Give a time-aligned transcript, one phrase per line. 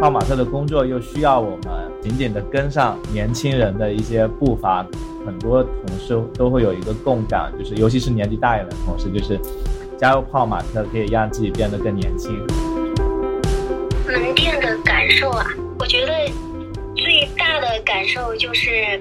[0.00, 4.82] 泡玛特的工作又需要我们紧紧的跟上年轻人的一些步伐，
[5.26, 9.38] 很多同事都会有一个共感，就是尤其是年纪大一点的同事，就是
[9.98, 12.34] 加入泡玛特可以让自己变得更年轻。
[14.06, 15.46] 门店的感受啊，
[15.78, 16.12] 我觉得
[16.96, 18.98] 最大的感受就是，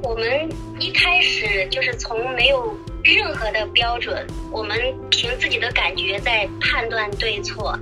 [0.00, 2.72] 我们一开始就是从没有。
[3.04, 4.76] 任何的标准，我们
[5.10, 7.78] 凭自己的感觉在判断对错，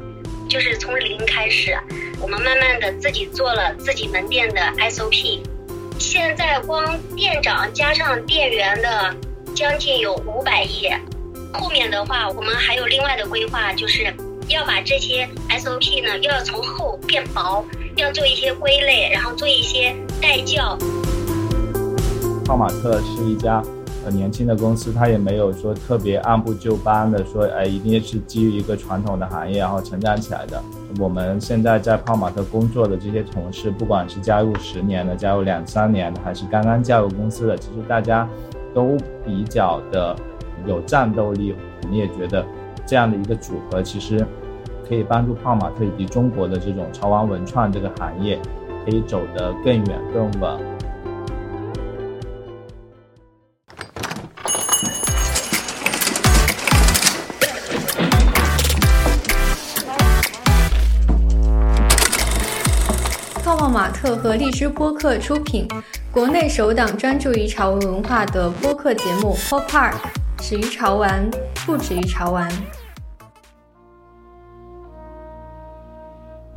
[0.47, 1.75] 就是从零开始。
[2.25, 4.59] 我们慢慢的自己做了自己门店的
[4.91, 5.41] SOP，
[5.99, 9.15] 现在光店长加上店员的
[9.55, 10.99] 将近有五百页。
[11.53, 14.11] 后面的话，我们还有另外的规划，就是
[14.49, 17.63] 要把这些 SOP 呢，又要从厚变薄，
[17.97, 20.79] 要做一些归类，然后做一些代教。
[22.47, 23.63] 泡玛特是一家。
[24.05, 30.63] 很年轻的公司，它也没有说特别按部就班的说，哎，一定是基于一个传统的行业然后成长起来的。
[31.01, 38.29] 我们现在在泡玛特工作的这些同事，不管是加入十年的、加入两三年的，还是刚刚加入公司的，其实大家
[38.75, 40.15] 都比较的
[40.67, 41.55] 有战斗力。
[41.83, 42.45] 我们也觉得
[42.87, 44.25] 这样的一个组合，其实
[44.89, 48.39] 可以帮助泡玛特以及中国的这种潮玩文创这个行业，
[48.85, 50.74] 可以走得更远更稳。
[63.55, 65.69] 泡泡玛特和荔枝播客出品，
[66.11, 69.93] 国内首档专注于潮文文化的播客节目《Pop Park》，
[70.43, 71.31] 始于潮玩，
[71.65, 72.51] 不止于潮玩。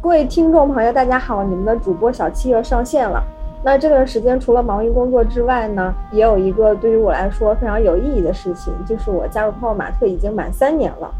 [0.01, 3.23] 各位听众朋友，大家好，你们的主播小七又上线了。
[3.63, 11.13] 那这段时间除了忙于工作之外呢，也有一个对于我来说非常有意义的事情，就是我加入泡泡玛特已经满三年了。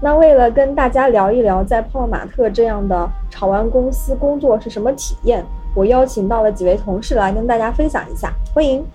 [0.00, 8.32] 那为了跟大家聊一聊在泡泡玛特这样的潮玩公司工作是什么体验，我邀请到了几位同事来跟大家分享一下。
[8.54, 8.86] 欢迎，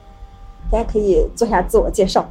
[0.71, 2.25] 大家可以做下自我介绍。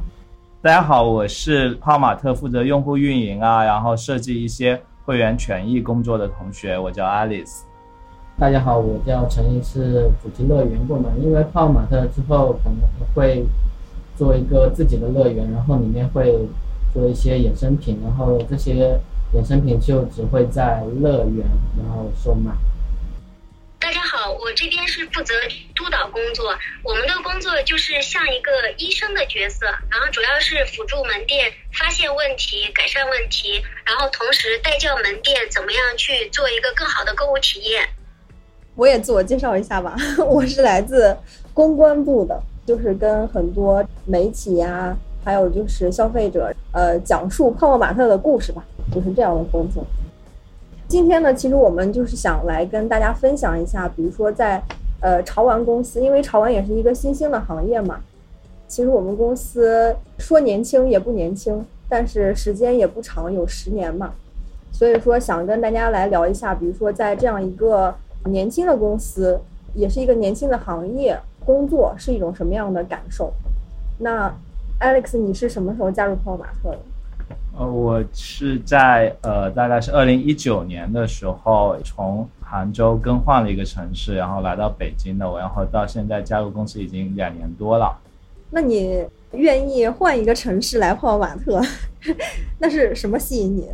[0.59, 7.59] 大家好，我是泡泡玛特负责用户运营啊，然后设计一些会员权益工作的同学，我叫 Alice。
[8.39, 11.11] 大家好，我叫陈毅，是主题乐园部门。
[11.23, 12.79] 因为泡泡玛特之后可能
[13.13, 13.45] 会
[14.15, 16.49] 做一个自己的乐园，然后里面会。
[16.93, 18.99] 做一些衍生品，然后这些
[19.33, 21.45] 衍生品就只会在乐园
[21.77, 22.51] 然后售卖。
[23.79, 25.33] 大家好，我这边是负责
[25.75, 37.89] 督导工作，我们的工作就是像一个医生的角色，然后主要是辅助门店发现问题、改善问题，然后同时带教门店怎么样去做一个更好的购物体验。
[38.75, 41.17] 我也自我介绍一下吧， 我是来自
[41.53, 44.95] 公关部的，就是跟很多媒体呀。
[45.23, 48.63] 还有就是消费者，呃，讲述泡泡玛特的故事吧，
[48.93, 49.85] 就是这样的工作。
[50.87, 54.61] 今天呢，其实我们就是想来跟大家分享一下，比如说在
[54.99, 58.01] 呃潮玩公司，因为潮玩也是一个新兴的行业嘛。
[58.67, 64.11] 其实我们公司说年轻也不年轻，但是时间也不长，有十年嘛。
[64.71, 67.95] 所以说想跟大家来聊一下，比如说在这样一个
[68.25, 69.39] 年轻的公司，
[69.73, 73.31] 也是一个年轻的行业，工作是一种什么样的感受？
[73.99, 74.33] 那。
[74.83, 76.79] Alex，你是什么时候加入泡泡玛特的？
[77.57, 85.31] 呃，我是在呃，大概是二零一九年的时候，从杭州更换了一个城市，然后来到北京的。
[85.31, 87.97] 我然后到现在加入公司已经两年多了。
[88.49, 91.61] 那你愿意换一个城市来泡泡玛特？
[92.59, 93.69] 那是什么吸引你？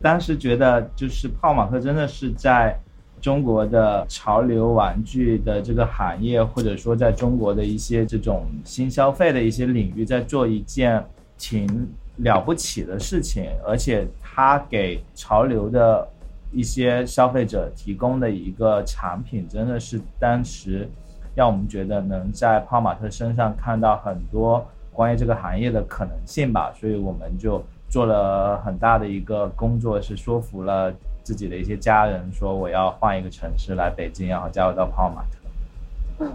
[0.00, 2.74] 当时觉得就是泡泡玛特真的是在。
[3.22, 11.02] 中国的潮流玩具的这个行业，或者说在中国的一些这种新消费的一些领域，在做一件
[11.38, 16.06] 挺了不起的事情，而且它给潮流的
[16.50, 20.88] 一些消费者提供的一个产品，真的是当时
[21.36, 30.92] 让我们觉得能在泡玛特身上看到很多关于这个行业的可能性吧，所以我们就做了很大的一个工作，是说服了。
[31.22, 36.30] 自己的一些家人说我要换一个城市来北京，然后加入到泡玛特。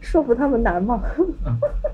[0.00, 1.00] 说服他们难吗？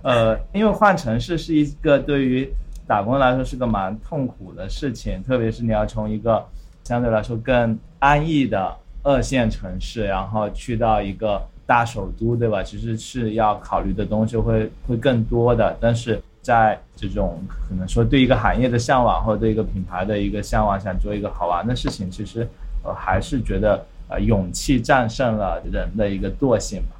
[0.02, 2.52] 呃， 因为换城市是一个对于
[2.86, 6.44] 打工来说是个蛮痛苦的事情，特别是你要从一个
[6.84, 12.62] 相对来说更安逸的二线城市，然后去到一个大首都，对吧？
[12.62, 16.20] 其实是要考虑的东西会会更多的，但是。
[16.46, 22.46] 在这种可能说对一个行业的向往，或者对一个品牌的一个向往，想做一个好玩的事情，其实
[22.84, 26.96] 呃还是觉得呃勇气战胜了人的一个惰性吧。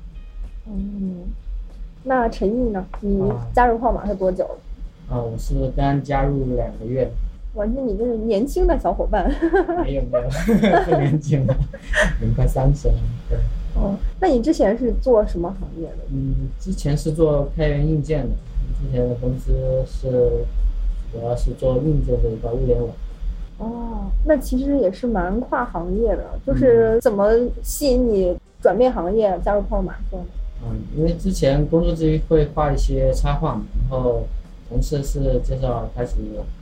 [0.66, 1.22] 嗯，
[2.02, 2.84] 那陈毅呢？
[3.00, 3.22] 你
[3.54, 4.58] 加入号码是多久了？
[5.10, 7.08] 呃，我是刚加入两个月。
[7.54, 9.32] 完全你就是年轻的小伙伴。
[9.84, 10.28] 没 有没有，
[10.84, 11.54] 不年轻了，
[12.18, 12.94] 已经快三十了。
[13.30, 13.38] 对，
[13.76, 15.98] 哦，那你之前是做什么行业的？
[16.10, 18.34] 嗯，之前是做开源硬件的，
[18.78, 19.52] 之前的公司
[19.86, 20.44] 是
[21.12, 22.88] 主要是做硬件这一块，物联网。
[23.58, 27.30] 哦，那其实也是蛮跨行业的，就是怎么
[27.62, 30.18] 吸引你转变行业加入泡泡玛特？
[30.62, 34.24] 嗯，因为之前工作之余会画一些插画嘛，然后
[34.68, 36.14] 同事是介绍开始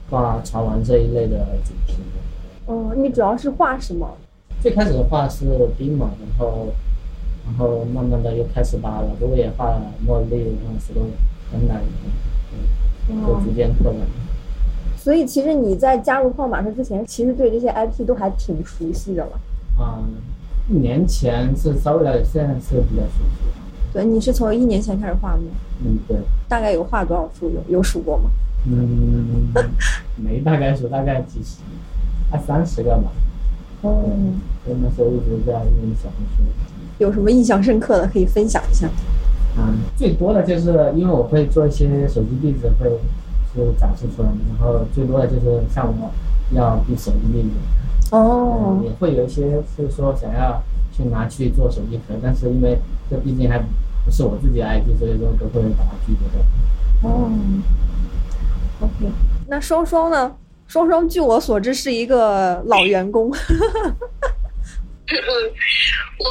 [0.09, 1.99] 画潮玩这一类的主题。
[2.67, 4.07] 哦，你主要是画什么？
[4.61, 5.45] 最开始的画是
[5.77, 6.67] 冰嘛，然后
[7.45, 11.01] 然后慢慢的又开始把老多也画了茉莉，然后石头
[11.51, 11.77] 等等，
[13.07, 14.01] 对，就逐渐拓展。
[14.97, 19.39] 所以其实你在加入泡泡玛特之前，其实对这些 IP 都还挺熟悉的了。
[19.79, 20.03] 嗯，
[20.69, 23.45] 一年前是稍微了解，现在是比较熟悉。
[23.93, 25.43] 对，你是从一年前开始画吗？
[25.85, 26.17] 嗯，对。
[26.49, 27.49] 大概有画多少幅？
[27.49, 28.29] 有有数过吗？
[28.67, 29.53] 嗯，
[30.15, 31.57] 没大概数，大概几十，
[32.31, 33.11] 二三十个吧。
[33.83, 34.01] 哦，
[34.65, 36.43] 所以那时候一直在用小红书。
[36.97, 38.89] 有什么印象深刻的可以分享一下？
[39.57, 42.89] 嗯，最多的就是因为我会做一些手机壁纸，会
[43.55, 46.11] 就展示出来，然后最多的就是像我
[46.51, 48.15] 要递手机壁纸。
[48.15, 50.61] 哦，也会有一些是说想要
[50.91, 52.77] 去拿去做手机壳，但是因为
[53.09, 57.09] 这毕竟还不是我自己的 IP，所以说都会把它拒绝掉。
[57.09, 57.29] 哦
[58.81, 59.11] ，OK，
[59.47, 60.31] 那双双呢？
[60.67, 63.31] 双双据我所知是一个老员工。
[65.07, 65.53] 嗯嗯，
[66.17, 66.29] 我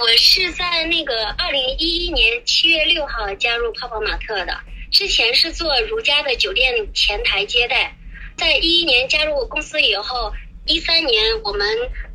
[0.00, 4.58] 我是在那个二零一一年七月六号加入泡泡玛特的，
[4.90, 7.94] 之前是做如家的酒店前台接待，
[8.36, 10.32] 在一一年加入公司以后，
[10.64, 11.66] 一三年我们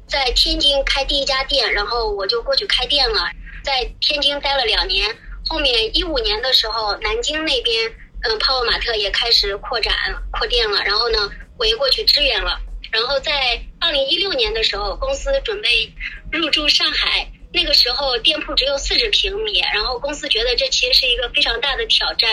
[0.07, 3.29] 在天津开第一家店，然后我就过去开店了，
[3.63, 5.15] 在天津待了两年，
[5.47, 7.87] 后面一五年的时候，南京那边
[8.23, 9.93] 嗯泡泡玛特也开始扩展
[10.31, 11.29] 扩店了，然后呢，
[11.59, 12.59] 我也过去支援了。
[12.91, 15.91] 然后在二零一六年的时候，公司准备
[16.31, 22.29] 入驻上海，那个时候店铺只有四十平米，然后公司觉得这其实是一个非常大的挑战，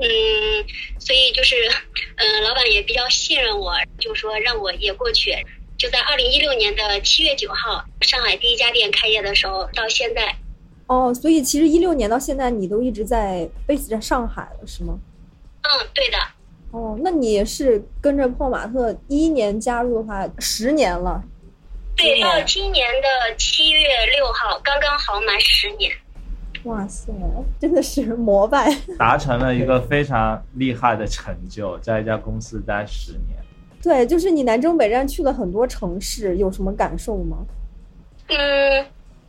[0.00, 0.06] 嗯，
[0.98, 1.54] 所以就是，
[2.16, 5.36] 嗯，老板也比较信任我，就说让我也过去。
[5.76, 10.34] 就在二零一六年的七月九号，上海第一家店开业的时候，到现在。
[10.86, 14.98] 哦，所以其实一六年到现在，你都一直在 base 在上海了，是吗？
[15.62, 16.18] 嗯，对的。
[16.74, 21.22] 哦，那你是跟着泡玛特一一年加入的话，十年了。
[21.96, 23.78] 对，到今年的七月
[24.16, 25.92] 六号，刚刚好满十年。
[26.64, 27.12] 哇塞，
[27.60, 28.76] 真的是膜拜！
[28.98, 33.38] 达成了一个非常厉害的成就，在一家公司待十年。
[33.80, 37.36] 对，就是你南征北战去了很多城市，有什么感受吗？
[38.26, 38.84] 嗯，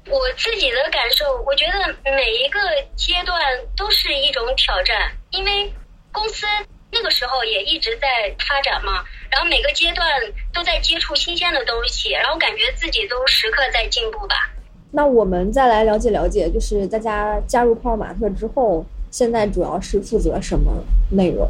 [0.09, 2.59] 我自己的感受，我觉得每一个
[2.95, 3.39] 阶段
[3.77, 5.71] 都是一种挑战，因为
[6.11, 6.47] 公司。
[6.95, 10.07] 那个时候也一直在发展嘛，然后每个阶段
[10.53, 14.49] 都在接触新鲜的东西，然后感觉自己都时刻在进步吧。
[14.91, 20.71] 那我们再来了解了解，就是大家加入泡泡玛特之后，现在主要是负责什么
[21.11, 21.45] 内容？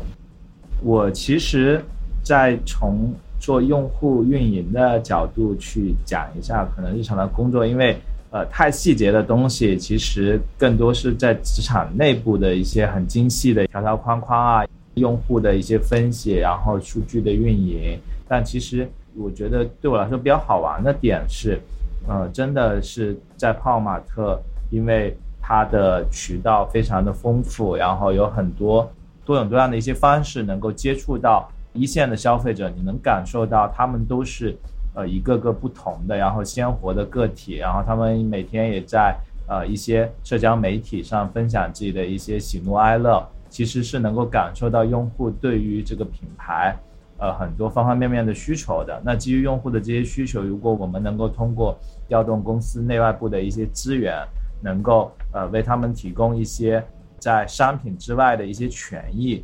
[0.81, 1.79] 我其实，
[2.23, 7.95] 在从做用户运营的角度去讲一下，可能日常的工作，因为
[8.31, 14.65] 呃太细节的东西，其实更多是在职场内部的一些很精细的条条框框啊。
[14.95, 21.59] 用户的一些分析，然后数据的运营，但其实我觉得对我来说比较好玩的点是，
[22.07, 28.89] 呃，真的是在泡玛特，因为它的渠道非常的丰富，然后有很多
[29.25, 34.55] 多种多样的一些方式能够接触到一线的消费者，你能感受到他们都是
[34.93, 39.15] 呃一个个不同的，然后鲜活的个体，然后他们每天也在
[39.47, 43.25] 呃一些社交媒体上分享自己的一些喜怒哀乐。
[43.55, 46.77] 其实是能够感受到用户对于这个品牌，
[47.17, 49.01] 呃，很多方方面面的需求的。
[49.01, 51.73] 那基于用户的这些需求，如果我们能够通过
[52.05, 54.13] 调动公司内外部的一些资源，
[54.61, 56.83] 能够呃为他们提供一些
[57.17, 59.41] 在商品之外的一些权益，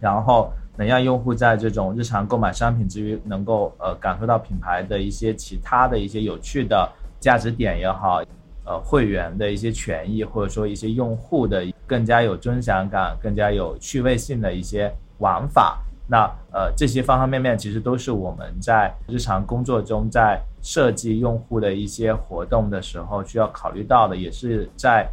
[0.00, 8.22] 然后能让用户在这种日常购买商品之余，能够呃感受到品牌的一些其他的一些有趣的价值点也好。
[8.66, 25.04] 呃，会员的一些权益，或者说一些用户的更加有尊享感、更加有趣味性的一些玩法，那呃，这些方方面面其实都是我们在日常工作中在设计用户的一些活动的时候需要考虑到的，也是在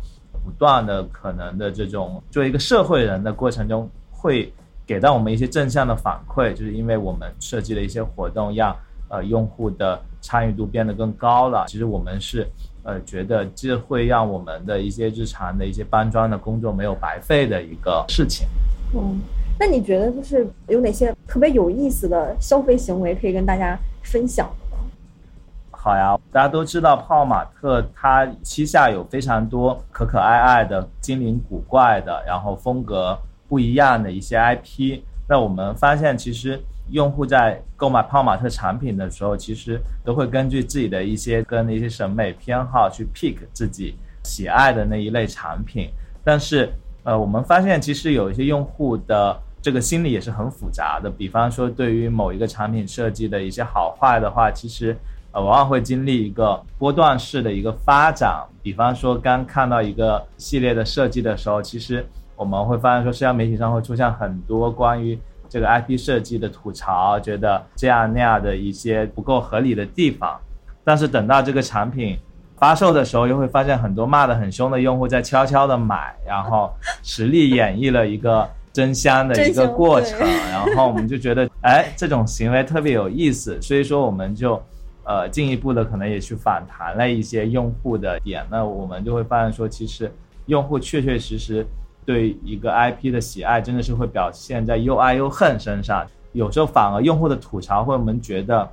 [0.46, 4.53] 不断的可能的这种作为一个社会人的过程中，会
[4.86, 8.75] 给到我们一些正向的反馈，就是因为我们设计的一些活动，让
[9.10, 11.65] 呃用户的参与度变得更高了。
[11.67, 12.48] 其实我们是。
[12.88, 18.48] 呃，觉得这会让我们的一些日常的一些搬砖的工作没有白费的一个事情。
[18.96, 19.20] 嗯，
[19.60, 24.84] 那你觉得就是有哪些特别有意思的消费行为可以跟大家分享的吗？
[25.70, 35.01] 好呀，大家都知道泡玛特它旗下有非常多可可爱爱的、精灵古怪的，然后风格不一样的一些 IP。
[35.27, 36.58] 那我们发现，其实
[36.89, 45.89] 用户在购买泡玛特产品的时候，其实都会根据自己的一些跟一些审美偏好去 pick 自己喜爱的那一类产品。
[46.24, 46.70] 但是，
[47.03, 51.10] 呃，我们发现其实有一些用户的这个心理也是很复杂的。
[51.10, 54.96] 比方说，对于某一个产品设计的一些好坏的话，其实
[55.32, 58.46] 呃往往会经历一个波段式的一个发展。
[58.62, 65.17] 比方说，刚看到一个系列的设计的时候，其实我们会发现说，社交媒体上会出现很多关于
[65.49, 70.39] 这个 IP 设计的吐槽，觉得这样那样的一些不够合理的地方。
[70.83, 72.17] 但是等到这个产品
[72.55, 76.71] 发售的时候，又会发现很多骂得很凶的用户在悄悄的买，然后
[77.03, 80.19] 实力演绎了一个真香的一个过程，
[80.51, 84.61] 然后我们就觉得，哎，这种行为特别有意思，所以说我们就，
[85.03, 90.11] 呃，进一步的可能也去反弹了一些用户的点，那我们就会发现说，其实
[90.45, 91.65] 用户确确实实
[92.07, 98.65] 对一个 IP 的喜爱，真的是会表现在又爱又恨身上，有时候反而用户的吐槽会我们觉得，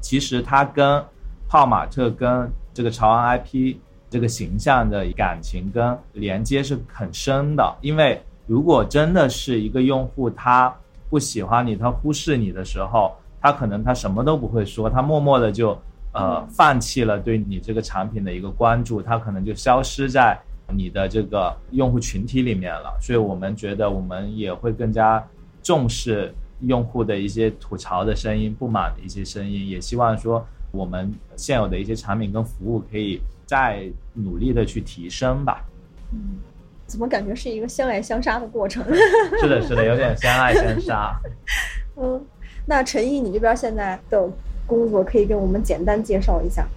[0.00, 1.04] 其实他跟
[1.46, 3.76] 泡玛特跟这个潮玩 IP
[4.08, 10.74] 这个形象的感情跟连接是很深的，因为如果真的是一个用户他
[11.10, 15.78] 不喜欢你，他忽视你的时候，他可能他什么都不会说，他默默的就
[16.12, 20.38] 呃放弃了对你这个产品的一个关注，他可能就消失在
[20.74, 22.96] 你的这个用户群体里面了。
[23.00, 25.26] 所以我们觉得我们也会更加
[25.62, 30.46] 重视用户的一些吐槽的声音、不满的一些声音，也希望说。
[30.70, 35.64] 我们现有的一些产品跟服务可以再努力的去提升吧。
[36.12, 36.36] 嗯，
[36.86, 38.84] 怎么感觉是一个相爱相杀的过程？
[39.40, 41.18] 是的，是的，有点相爱相杀。
[41.96, 42.22] 嗯，
[42.66, 44.30] 那陈毅，你这边现在的
[44.66, 46.68] 工作可以给我们简单介绍一下？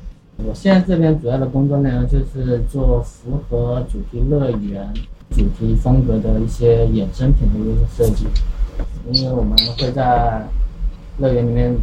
[0.47, 4.91] 我现在这边主要的工作内容就是做符合主题乐园
[5.31, 8.25] 主题风格的一些衍生品的一个设计，
[9.11, 10.45] 因为我们会在
[11.17, 11.75] 乐园里面。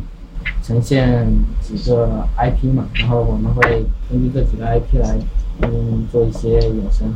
[0.63, 1.27] 呈现
[1.61, 5.19] 几个 IP 嘛，然后我们会根据这几个 IP 来
[5.63, 7.09] 嗯做一些衍生，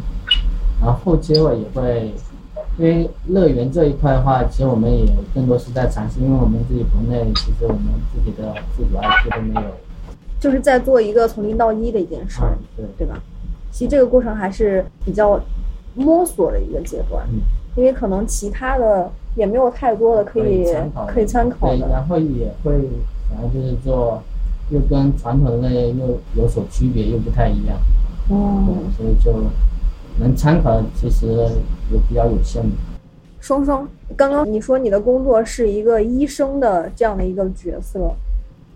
[0.81, 2.13] 然后后期我也会，
[2.79, 9.71] 因为乐园这一块的话，其实我们也更多是在尝试，因为我们自己国内其实我们自己的自主 IP 都没有，
[10.43, 12.41] 就是在做一个从零到一的一件事，
[12.77, 13.23] 对对吧？
[13.71, 15.41] 其实这个过程还是比较
[15.95, 17.25] 摸索的一个阶段，
[17.77, 20.67] 因为可能其他的也没有太多的可以
[21.07, 22.73] 可以参考的，然后也会。
[23.35, 24.23] 然后就是做，
[24.69, 27.79] 又跟传统的那些又有所区别，又不太一样。
[28.29, 28.77] 哦。
[28.95, 29.33] 所以就
[30.19, 31.27] 能参考，其实
[31.91, 32.77] 也比较有限的。
[33.41, 38.15] 双双，刚刚你说你的工作是一个医生的这样的一个角色，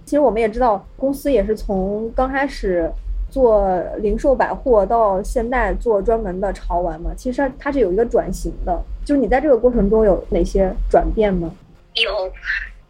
[0.06, 2.90] 其实我们也知道，公司也是从刚开始
[3.28, 8.80] 做零售百货到现在做专门的潮玩嘛，其实它是有一个转型的。
[9.04, 11.52] 就是你在这个过程中有哪些转变吗？
[11.94, 12.32] 有。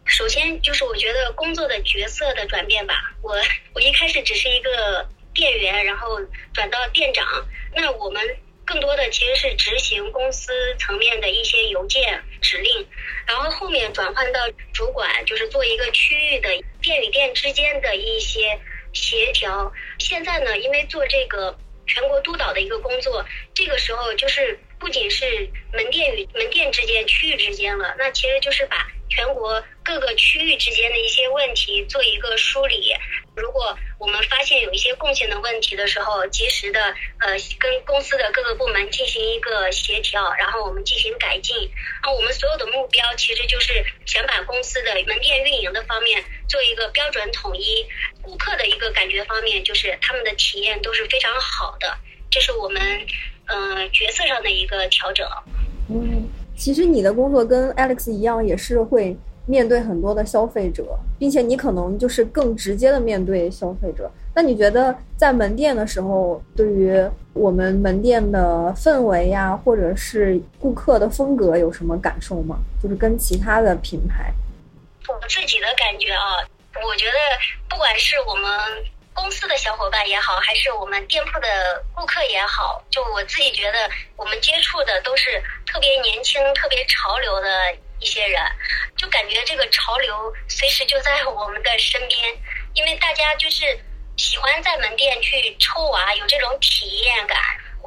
[0.09, 3.33] 首先就是我觉得工作的角色的转变吧，我
[3.75, 6.07] 我一开始只是一个店员，然后
[6.53, 7.25] 转到店长，
[7.75, 8.21] 那我们
[8.67, 12.85] 更多的其实是执行公司层面的一些邮件指令，
[13.25, 14.41] 然后后面转换到
[14.73, 16.49] 主管，就是做一个区域的
[16.81, 18.59] 店与店之间的一些
[18.91, 19.71] 协调。
[19.99, 21.57] 现在呢，因为做这个
[21.87, 28.85] 全国督导的一个工作，这个时候就是不仅是门店与门店之间、区域之间了，那其实就是把。
[29.09, 32.93] 全国各个区域之间的一些问题做一个梳理。
[33.35, 36.79] 如果我们发现有一些共性的问题的时候，及时的
[37.19, 41.69] 呃跟公司的各个部门进行一个协调，然后我们进行改进。
[42.01, 47.85] 啊，我们所有的目标其实就是想把公司的门店运营的方面做一个标准统一，
[48.21, 51.97] 顾客的一个感觉方面就是他们的体验都是非常好的。
[52.29, 53.07] 这是我们
[53.45, 55.27] 嗯角色上的一个调整。
[55.89, 56.26] 嗯。
[56.57, 60.83] 其实你的工作跟 Alex 一样，也是会面对很多的消费者，
[61.19, 64.11] 并且你可能就是更直接的面对消费者。
[64.33, 66.91] 那你觉得在门店的时候，对于
[67.33, 72.57] 我们门店的氛围呀，或者是顾客的风格有什么感受吗？
[72.81, 74.33] 就是跟其他的品牌，
[75.07, 76.41] 我自己的感觉啊，
[76.83, 77.11] 我觉得
[77.69, 78.49] 不管是我们。
[79.17, 88.39] 公司的小伙伴也好，还是我们店铺的顾客也好，就我自己觉得，我们接触的都是特别年轻、特别潮流的一些人，
[88.95, 92.31] 就感觉这个潮流随时就在我们的身边，
[92.75, 93.65] 因为大家就是
[94.17, 97.39] 喜欢在门店去抽娃，有这种体验感。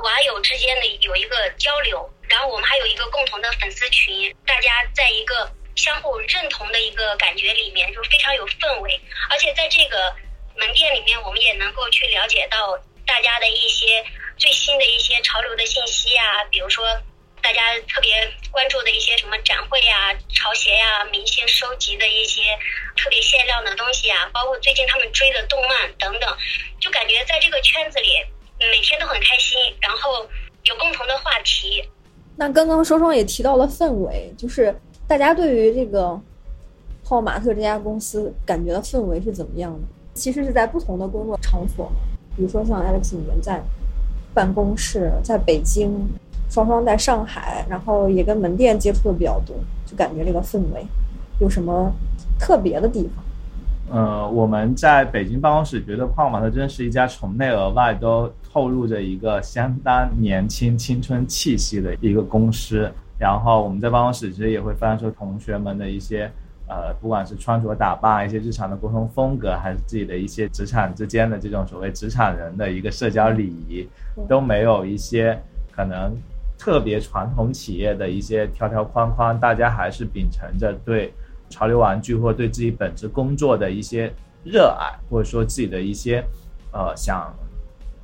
[0.02, 9.00] 娃友之间的有一个交流，然后我们还有一个共同的粉丝群，大家在一个相互认同的一个感觉里面，就非常有氛围。
[9.28, 10.16] 而且在这个
[10.60, 14.04] 门店里面，我们也能够去了解到大家的一些
[14.36, 16.84] 最新的一些潮流的信息啊，比如说
[17.42, 18.12] 大家特别
[18.52, 22.42] 关注的一些什么展会呀、潮鞋呀、明星收集的一些
[22.96, 26.36] 特别限量的东西啊，包括最近他们追的动漫等等，
[26.78, 28.06] 就感觉在这个圈子里。
[28.60, 30.28] 每天都很开心，然后
[30.64, 31.82] 有共同的话题。
[32.36, 36.20] 那刚刚双双也提到了氛围，就是大家对于这个
[37.02, 39.80] 泡玛特这家公司感觉的氛围是怎么样的？
[40.20, 41.90] 其实是在不同的工作场所，
[42.36, 43.58] 比如说像 Alex 你们在
[44.34, 45.90] 办公室，在北京，
[46.50, 50.84] 双双在上海，然后也跟门店接触的比较多，就感觉这个氛围
[51.40, 51.90] 有什么
[52.38, 53.24] 特别的地方？
[53.96, 62.92] 呃，我们在北京办公室觉得泡玛特真是一家从内而外都透露着一个相当年轻、青春气息的一个公司。
[63.18, 66.30] 然后我们在办公室其实也会发现出同学们的一些，
[66.70, 73.88] 呃，不管是穿着打扮、一些日常的沟通风格，还是自己的一些职场之间的这种所谓职场人的一个社交礼仪，
[74.28, 75.36] 都没有一些
[75.72, 76.16] 可能
[76.56, 79.38] 特别传统企业的一些条条框框。
[79.40, 81.12] 大家还是秉承着对。
[81.52, 84.08] 潮流玩具，或对自己本职工作的一些
[84.44, 86.24] 热爱，或者说自己的一些，
[86.70, 87.34] 呃，想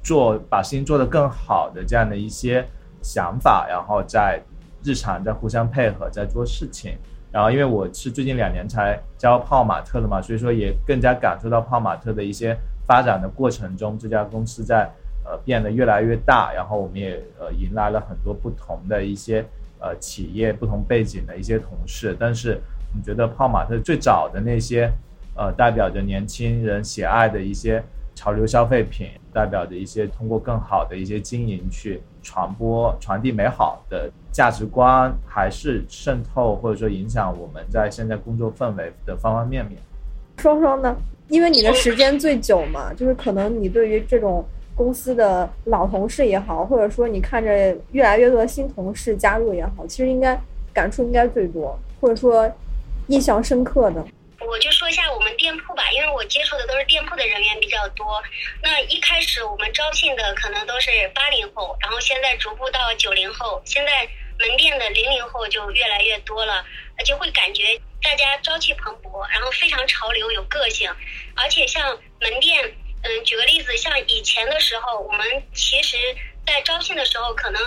[0.03, 2.67] 做把事情做得更好的这样的一些
[3.03, 4.43] 想法，然后在
[4.83, 6.99] 日常在互相配合，在做事情。
[7.37, 14.91] 然后，因为我是最近两年才教泡玛特的嘛，所以说也更加感受到泡玛特的一些发展的过程中，这家公司在
[15.23, 16.51] 呃变得越来越大。
[16.55, 19.45] 然后，我们也呃迎来了很多不同的一些
[19.79, 22.59] 呃企业不同背景的一些同事，但是。
[22.95, 24.91] 你觉得泡玛特最早的那些，
[25.35, 27.83] 呃，代表着年轻人喜爱的一些
[28.17, 39.79] 潮流消费品，代表着一些通过更好的一些经营去传播、传递美好的价值观，还是渗透或者说影响我们在现在工作氛围的方方面面？
[40.39, 40.97] 双双呢？
[41.29, 44.45] 因为你的时间最久嘛，就是可能你对于这种
[44.75, 50.37] 公司的老同事也好，或者说你看着越来越多的新同事加入也好，其实应该
[50.73, 52.51] 感触应该最多，或者说。
[53.09, 54.05] 印象深刻的，
[54.47, 58.23] 我就说一下我们店铺吧，因为我接触的都是店铺的人员比较多。
[58.63, 66.65] 那一开始我们招聘的可能都是八零后，然后现在逐步到九零后，现在门店的零零后就越来越多了，
[66.99, 70.91] 而且会感觉大家朝气蓬勃，然后非常潮流有个性。
[71.35, 72.63] 而且像门店，
[73.03, 75.97] 嗯，举个例子，像以前的时候，我们其实
[76.47, 77.61] 在招聘的时候可能。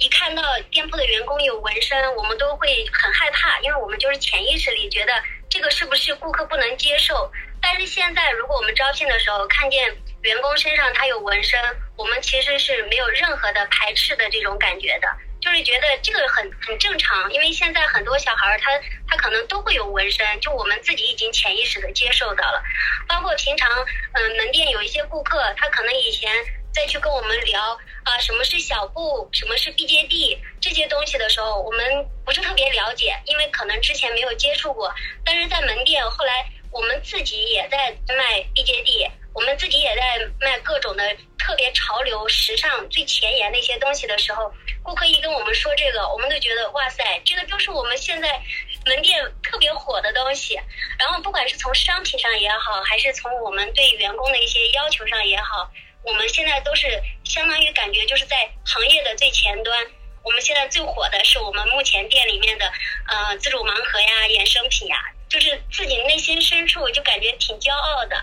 [0.00, 5.12] 一看到店铺的员工有纹身，我们都会很害怕，因为我们就是潜意识里觉得
[5.48, 7.30] 这个是不是顾客不能接受。
[7.60, 11.58] 但是现在，如果我们招聘的时候看见员工身上他有纹身，
[11.96, 15.08] 我们其实是没有任何的排斥的这种感觉的，
[15.40, 17.32] 就是觉得这个很很正常。
[17.32, 18.70] 因为现在很多小孩他
[19.08, 22.62] 他可能都会有纹身，就我们自己已经潜意识的接受到了。
[23.08, 23.68] 包括平常，
[24.12, 26.30] 嗯，门店有一些顾客，他可能以前。
[26.78, 27.60] 再去跟我们聊
[28.04, 34.94] 啊，什么是小布，什么是 BJD 这些东西的时候，我们不是特别了解，因为可能之前没有接触过。
[35.24, 41.02] 但是在门店，后来我们自己也在卖 BJD，我们自己也在卖各种的
[41.36, 48.40] 特别潮流、时尚、最前沿的一些东西的时候，顾客一跟我们说这个，我们都觉得哇塞，这个就是我们现在
[48.86, 50.54] 门店特别火的东西。
[50.96, 55.68] 然后不管是从商品上也好，还是从我们对员工的一些要求上也好。
[56.04, 56.86] 我们现在都是
[57.24, 59.76] 相当于感觉就是在行业的最前端。
[60.24, 62.64] 我们现在最火的是我们目前店里面的
[63.06, 64.96] 呃自助盲盒呀、衍生品呀，
[65.28, 68.16] 就是自己内心深处就感觉挺骄傲的。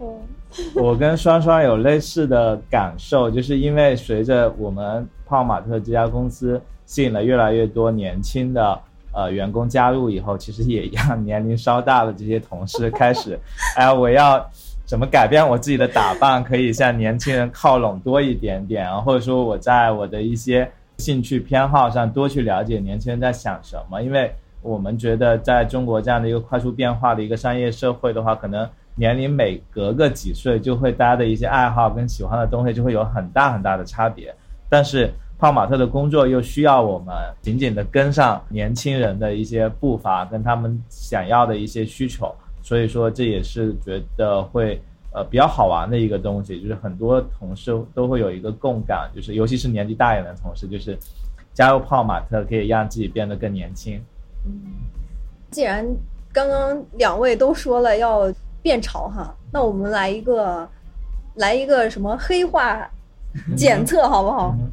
[0.00, 0.28] 嗯，
[0.74, 8.80] 我跟双双有类似的感受，就是因为随着我们泡玛特这家公司吸引了越来越多年轻的
[9.12, 13.38] 呃员工加入以后，其实也让年龄稍大的这些同事开始，
[13.76, 14.48] 哎，我要。
[14.90, 19.00] 怎么改变我自己的打扮，可以向年轻人靠拢多一点点啊？
[19.00, 24.02] 或者说我在我的一些兴趣偏好上多去了解年轻人在想什么？
[24.02, 24.28] 因为
[24.62, 34.34] 我们觉得在中国这样的一个快速变化的一个商业社会的话，可能年龄每隔个几岁就会大家的一些爱好跟喜欢的东西就会有很大很大的差别。
[34.68, 42.34] 但是泡玛特的工作又需要我们紧紧的跟上年轻人的一些步伐，跟他们想要的一些需求。
[42.62, 44.80] 所以说，这也是觉得会
[45.12, 50.96] 呃比较好玩的一个东西，就是很多同事都会有一个共感，就是尤其是年纪大一点的同事，就是
[51.52, 54.00] 加入泡玛特可以让自己变得更年轻。
[54.46, 54.52] 嗯，
[55.50, 55.86] 既然
[56.32, 60.68] 刚刚两位都说了要变潮哈，那我们来一个
[61.34, 62.88] 来一个什么黑化
[63.56, 64.54] 检测好不好？
[64.58, 64.70] 嗯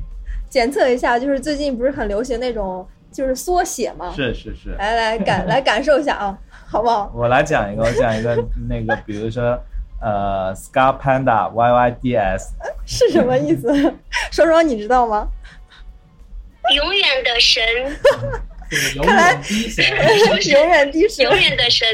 [0.49, 4.13] 检测一下，就是最近不是很流行那种就是缩写吗？
[4.15, 4.69] 是是是。
[4.79, 7.09] 来来感来感受一下啊，好不好？
[7.15, 8.35] 我来讲一个，我讲一个
[8.67, 9.57] 那个，比如说
[10.01, 12.49] 呃，Scar Panda YYDS，
[12.85, 13.71] 是什么意思？
[14.31, 15.27] 说说你知道吗？
[16.75, 17.63] 永远的神，
[18.69, 19.85] 对永远第一神。
[19.85, 19.95] 永
[20.67, 21.25] 远的神。
[21.25, 21.87] 永远的神。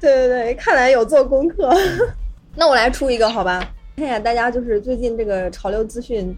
[0.00, 1.70] 对对对，看来有做功课。
[2.56, 3.60] 那我来出一个好吧，
[3.96, 6.34] 看一下大家就是最近这个潮流资讯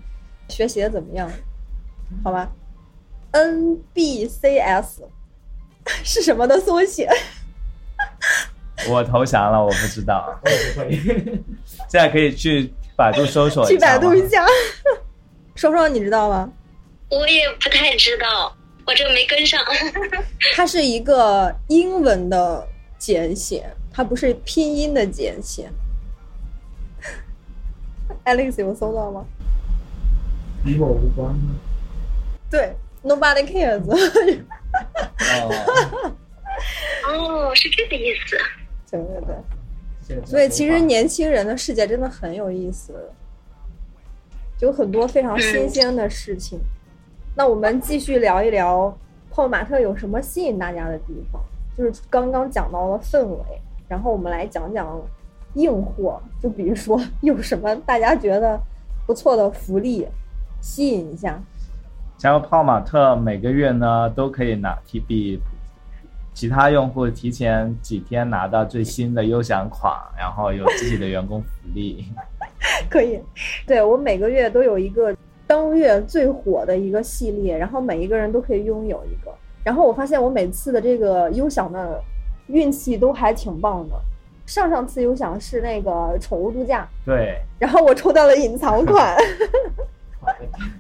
[0.49, 1.31] 学习的怎么样，
[2.25, 2.51] 好吧
[3.33, 5.05] ？NBCS
[6.03, 7.09] 是什么的缩写？
[8.89, 11.43] 我投降了，我不知道，我也不会。
[11.89, 14.45] 现在可以去百度搜索去一下去百度一下。
[15.55, 16.51] 双双你知道吗？
[17.11, 18.57] 我也不太知道，
[18.87, 19.61] 我这个没跟上。
[20.57, 22.67] 它是一个英文的
[22.99, 25.71] 简写，它不是拼音的简写。
[28.25, 29.25] Alex 有搜到吗？
[30.65, 31.55] 与我无关吗？
[32.51, 33.83] 对，Nobody cares。
[35.19, 36.13] 哦，
[37.09, 38.37] 哦，是这个意思。
[38.91, 42.93] 对对对，所以其实年轻人的世界真的很有意思，
[44.61, 46.61] 有很多非常新鲜的事情。
[47.35, 48.95] 那我们继续聊一聊
[49.31, 51.43] 泡玛特有什么吸引大家的地方，
[51.77, 53.39] 就是刚刚讲到了氛围，
[53.89, 55.01] 然后我们来讲讲
[55.55, 58.61] 硬货，就比如说 有什么大家觉得
[59.07, 60.07] 不错的福利，
[60.61, 61.41] 吸引一下。
[62.19, 65.41] 像泡玛特每个月呢都可以拿提比
[66.35, 72.05] 其他用户提前几天拿到最新的优享款，然后有自己的员工福利。
[72.89, 73.21] 可以，
[73.67, 75.15] 对我每个月都有一个
[75.47, 79.33] 当月最火的一个系列，然后每一个人都可以拥有一个。
[79.65, 82.03] 然后我发现我每次的这个优享的
[82.49, 83.95] 运气都还挺棒的。
[84.45, 89.17] 上上次优享是那个宠物度假，对，然后我抽到了隐 藏款。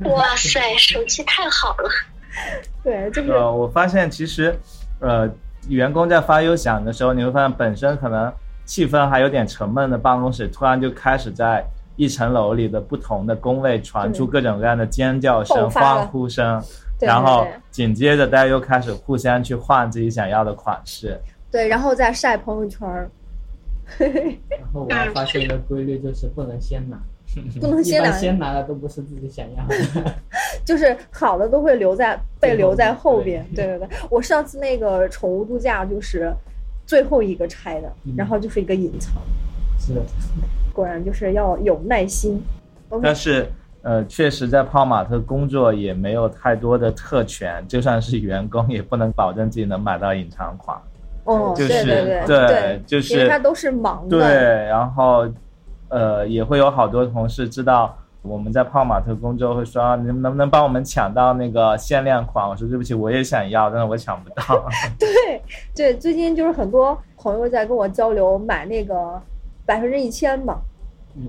[0.04, 1.90] 哇塞，手气太好了！
[2.82, 4.54] 对，就是呃，我发现其实，
[5.02, 5.28] 呃，
[5.68, 8.32] 员工在发优享的时候，你会发现本身可能
[8.64, 11.64] 气氛还有点沉闷的办公室，突然就开始在
[11.96, 16.62] 一层楼里的不同的工位传出各种各样的尖叫声、欢呼声，
[17.00, 21.20] 然后紧接着大家又开始互相去换自己想要的款式。
[21.50, 23.10] 对，然后再晒朋友圈儿，
[23.98, 26.96] 然后我还发现一个规律，就是不能先拿，
[27.60, 30.14] 不能先拿， 先拿的都不是自己想要的。
[30.64, 33.44] 就是好的都会留在被留在后边。
[33.54, 36.32] 对对对，我上次那个宠物度假就是
[36.86, 39.14] 最后一个拆的，嗯然后就是一个隐藏。
[39.78, 40.00] 是的，
[40.72, 42.40] 果然就是要有耐心。
[43.02, 43.46] 但是，
[43.82, 50.76] 呃，确实在泡玛特工作也没有太多的特权，就算是员工也不能保证自己能买到隐藏款。
[51.24, 54.18] 哦，就是对对对对，就是因为他都是忙的。
[54.18, 54.28] 对，
[54.66, 55.26] 然后，
[55.88, 62.48] 呃，也会有好多同事知道我们在泡玛特工作，会说你们能不能帮我们抢到那个限量款？
[62.48, 64.64] 我说对不起，我也想要，但是我抢不到。
[64.96, 65.42] 对
[65.74, 69.20] 对，最近就是很多朋友在跟我交流买那个
[69.66, 70.60] 百分之一千吧，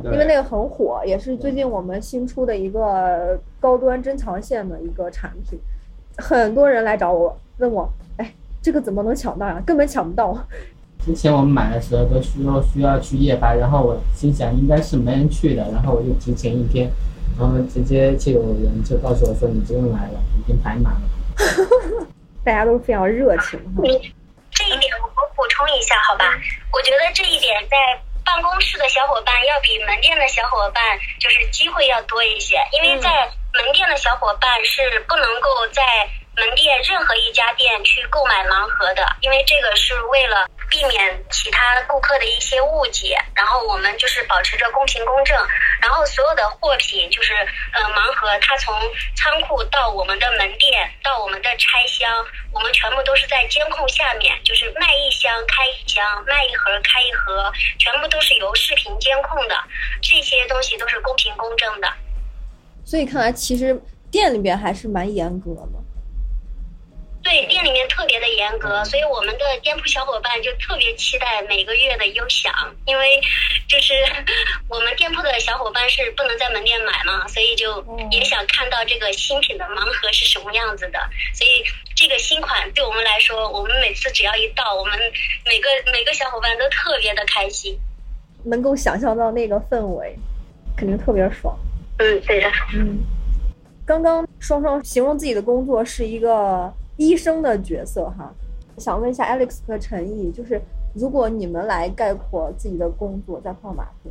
[0.04, 5.60] 因为那个很火，也是最近我们新出的一个高端珍藏线的一个产品，
[6.18, 9.60] 很多人来找我问我，哎，这个怎么能抢到呀？
[9.66, 10.38] 根本抢不到。
[11.06, 16.90] 之前我们买的时候都需要需要去夜班，然后我心想应该是没人去的，然后我就提前一天，
[17.38, 21.02] 然后直接就有人就告诉我说你不用来了，已经排满了。
[22.46, 23.60] 大家都非常热情。
[23.82, 24.14] 你
[24.52, 26.26] 这一点我我补充一下，好吧？
[26.72, 27.76] 我觉得这一点在
[28.24, 30.82] 办公室的小伙伴要比门店的小伙伴
[31.20, 33.10] 就是机会要多一些，因为在
[33.52, 35.84] 门店的小伙伴是不能够在
[36.36, 45.38] 门店任何一家店去购买盲盒的，因为这个是为了避免其他顾客的一些误解，然后我们就是保持着公平公正，
[45.80, 47.32] 然后所有的货品就是
[47.74, 48.74] 呃盲盒，它从
[49.16, 52.10] 仓库到我们的门店到我们的拆箱，
[52.52, 59.56] 我们全部都是在监控下面，就是卖一箱开一箱，卖一盒开一盒，全部都是由视频监控的，
[60.02, 61.88] 这些东西都是公平公正的。
[62.84, 65.73] 所以看来其实店里边还是蛮严格的。
[67.24, 72.54] 对，店里面特别的严格，所以我们的店铺小伙伴就特别期待每个月的优享，
[72.86, 73.22] 因为
[73.68, 73.94] 就是
[74.68, 81.00] 我们店铺的小伙伴是不能在门店买嘛，所以就也想看到这个新品的盲盒是什么样子的。
[81.34, 81.64] 所以
[81.96, 85.00] 这个新款对我们来说，我们每次只要一到，我们
[85.46, 87.80] 每个每个小伙伴都特别的开心。
[88.44, 90.14] 能够想象到那个氛围，
[90.76, 91.58] 肯定特别爽。
[92.00, 92.52] 嗯，对的。
[92.76, 93.00] 嗯，
[93.86, 96.72] 刚刚双双形容自己的工作是一个
[97.04, 98.34] 医生的角色哈，
[98.78, 100.62] 想问一下 Alex 和陈毅，就是
[100.94, 104.10] 如果你们来概括自己的工作在泡马特，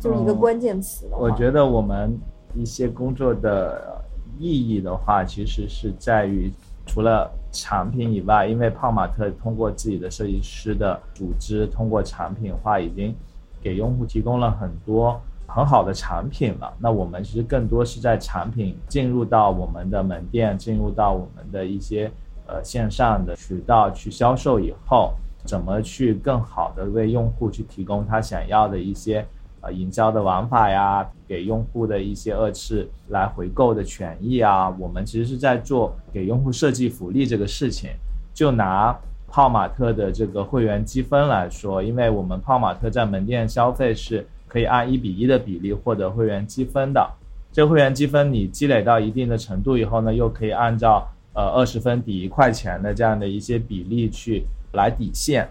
[0.00, 2.18] 就是一个嗯关键词的话，我觉得我们
[2.54, 4.02] 一些工作的
[4.38, 6.50] 意义的话，其实是在于
[6.86, 13.14] 除了产品以外，因为泡马特通过自己的设计师的组织，通过产品化，已经
[13.62, 15.20] 给用户提供了很多
[15.54, 16.72] 很好的产品了。
[16.78, 22.10] 那我们其实更多是在产品进入到我们的门店，进入到我们的一些
[22.46, 25.12] 呃线上的渠道去销售以后，
[25.44, 29.26] 怎么去更好的为用户去提供他想要的一些。
[29.64, 37.90] 呃，营销的玩法呀，给用户的一些二次来回购的权益啊，我们其实是在做给用户设计福利这个事情。
[38.34, 38.92] 就拿
[39.28, 47.08] 泡玛特的这个会员积分来说，因为我们泡玛特在门店消费是可以按一比一的比例获得会员积分的。
[47.52, 55.48] 这会员积分你积累到一定的程度以后呢，又可以按照呃二十分抵一块钱的这样的一些比例去来抵现。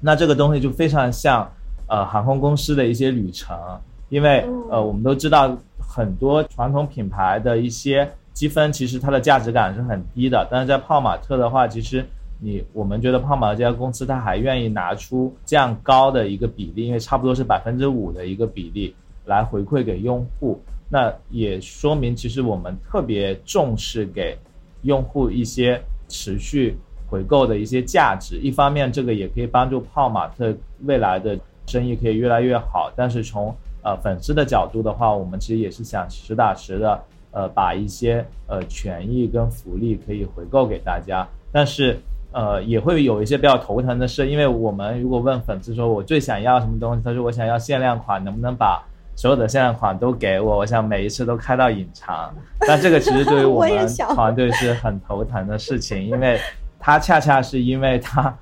[0.00, 1.50] 那这个东西就非常像。
[1.90, 3.56] 呃，航空公司的一些旅程，
[4.10, 10.46] 因为呃，我们都知道很多传统品牌的一些积分，其实它的价值感是很低的。
[10.50, 12.04] 但是在泡玛特的话，其实
[12.40, 24.36] 你我们觉得泡玛特这家公司，它还愿意拿出这样高的一个比例，因为差不多是百分之五的一个比例来回馈给用户，那也说明其实我们特别重视给
[24.82, 26.76] 用户一些持续
[27.08, 28.36] 回购的一些价值。
[28.38, 31.38] 一方面，这个也可以帮助泡玛特未来的。
[31.70, 36.98] 生意可以越来越好，但是从呃粉丝的角度的话，我们其实也是想实打实的
[37.30, 41.98] 呃把一些呃权益跟福利可以回购给大家，但是
[42.32, 48.82] 呃也会有一些比较头疼的事，因为我们如果问粉丝说我最想要什么东西，他说我想要限量款，能不能把
[49.14, 50.58] 所有的限量款都给我？
[50.58, 52.34] 我想每一次都开到隐藏，
[52.66, 56.38] 但这个其实对于我们团队是很头疼的事情，因为
[56.78, 58.36] 他恰恰是因为他。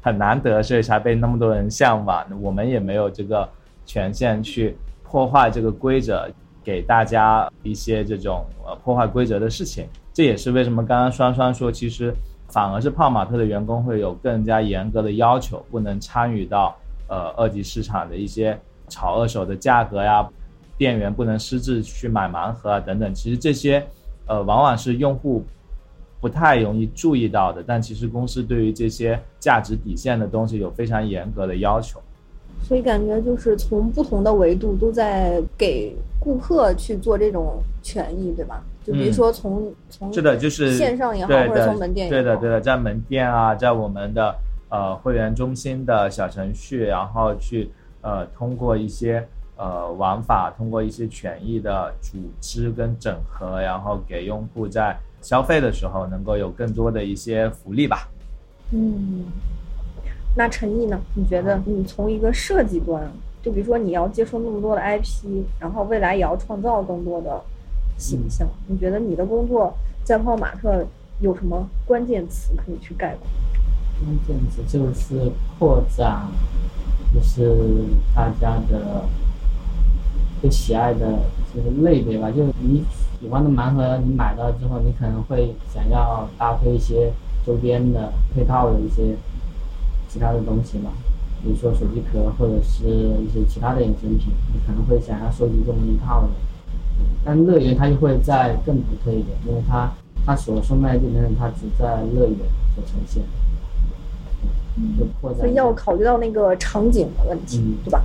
[0.00, 2.24] 很难得，所以才被那么多人向往。
[2.40, 3.46] 我们也没有这个
[3.84, 6.26] 权限去破坏这个规则，
[6.62, 9.86] 给大家一些这种呃破坏规则的事情。
[10.14, 12.14] 这也是为什么刚刚双双说，其实
[12.48, 16.76] 反而是泡玛特的员工会有更加严格的要求，不能参与到
[17.08, 18.58] 呃二级市场的一些
[18.88, 20.28] 炒二手的价格呀，
[20.76, 23.14] 店员不能私自去买盲盒啊等等。
[23.14, 23.86] 其实这些
[24.26, 25.44] 呃往往是用户。
[26.20, 32.00] 不太容易注意到的，但其实公司对于这些价值底线的东西有非常严格的要求，
[32.64, 38.60] 所以感觉就是从不同的维度都在给顾客去做这种权益，对吧？
[38.88, 44.34] 就比如说从从是的，就是线上也好，或者从门店也好对的对的，在门店啊，在我们的
[44.70, 47.70] 呃会员中心的小程序，然后去
[48.00, 54.96] 呃通过一些呃玩法，通过一些权益的组织跟整合，然后给用户在。
[55.20, 58.08] 消费的时候能够有更多的一些福利吧。
[58.70, 59.24] 嗯，
[60.36, 60.96] 那陈毅呢？
[61.16, 63.02] 你觉得你从一个设计端，
[63.42, 67.42] 就比如说你要接受那么多的 IP，然后未来也要创造更多的
[67.98, 70.86] 形象，你觉得你的工作在泡玛特
[71.20, 73.26] 有什么关键词可以去概括？
[74.02, 76.28] 关键词就是扩展，
[77.12, 77.84] 就是
[78.14, 79.04] 大家的
[80.40, 81.18] 最喜爱的
[81.54, 82.82] 就是类别吧，就是你。
[83.20, 87.12] 喜欢的盲盒，你买到之后，你可能会想要搭配一些
[87.44, 89.16] 周边的配套的一些
[90.08, 90.92] 其他的东西嘛，
[91.42, 96.28] 比如说手机壳或者是一些其他的衍生品，你可能会想要收集这么一套的。
[97.24, 99.92] 但乐园它就会在更独特一点，因为它
[100.24, 102.38] 它所售卖的这边它只在乐园
[102.74, 103.22] 所呈现，
[104.98, 105.40] 就扩展。
[105.40, 108.02] 所以要考虑到那个场景的问题，对吧？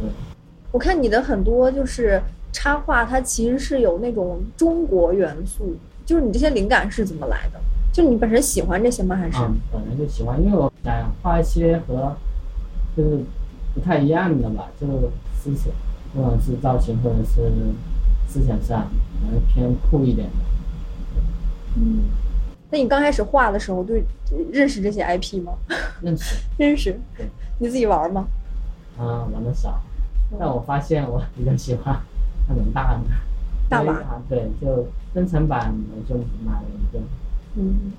[0.71, 2.21] 我看你的很多就是。
[2.55, 5.75] 插画它其实是有那种中国元素，
[6.05, 7.59] 就是你这些灵感是怎么来的？
[7.91, 9.15] 就你本身喜欢这些吗？
[9.15, 9.37] 还是
[9.71, 12.15] 本来就喜欢，因为我想画一些和
[12.95, 13.23] 就是
[13.73, 14.85] 不太一样的吧，就
[15.35, 15.73] 思想，
[16.13, 17.41] 不管是造型或者是
[18.33, 18.89] 思想上，
[19.21, 20.33] 可能偏酷一点的。
[21.77, 21.99] 嗯，
[22.71, 24.03] 那你刚开始画的时候，对
[24.51, 25.53] 认识这些 IP 吗？
[26.01, 26.99] 认识，认识。
[27.15, 27.27] 对，
[27.59, 28.25] 你自己玩吗？
[28.97, 29.79] 啊，玩的少，
[30.39, 31.95] 但我发现我比较喜欢。
[32.49, 32.99] 那种大的，
[33.69, 36.99] 大把对，就增程版我就买了一个。
[37.55, 37.91] 嗯，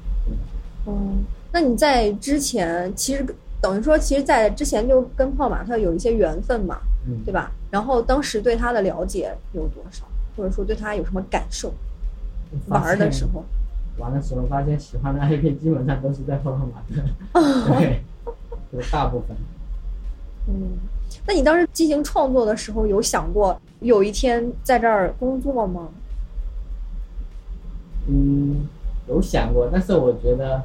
[0.86, 3.24] 嗯，那你在之前其实
[3.62, 6.78] 等于说，其实，在之前就跟泡玛特有一些缘分嘛，
[7.24, 7.50] 对吧？
[7.70, 10.04] 然后当时对他的了解有多少，
[10.36, 11.72] 或者说对他有什么感受？
[12.68, 13.44] 玩的时候，
[13.98, 18.02] 玩的时候发现喜欢的 IP 基本上都是在泡泡玛特，对，
[18.72, 19.36] 就大部分。
[20.48, 20.78] 嗯。
[21.26, 25.88] 那你当时进行创作的时候，有想过有一天在这儿工作吗？
[28.08, 28.66] 嗯，
[29.08, 30.62] 有想过，但是我觉得，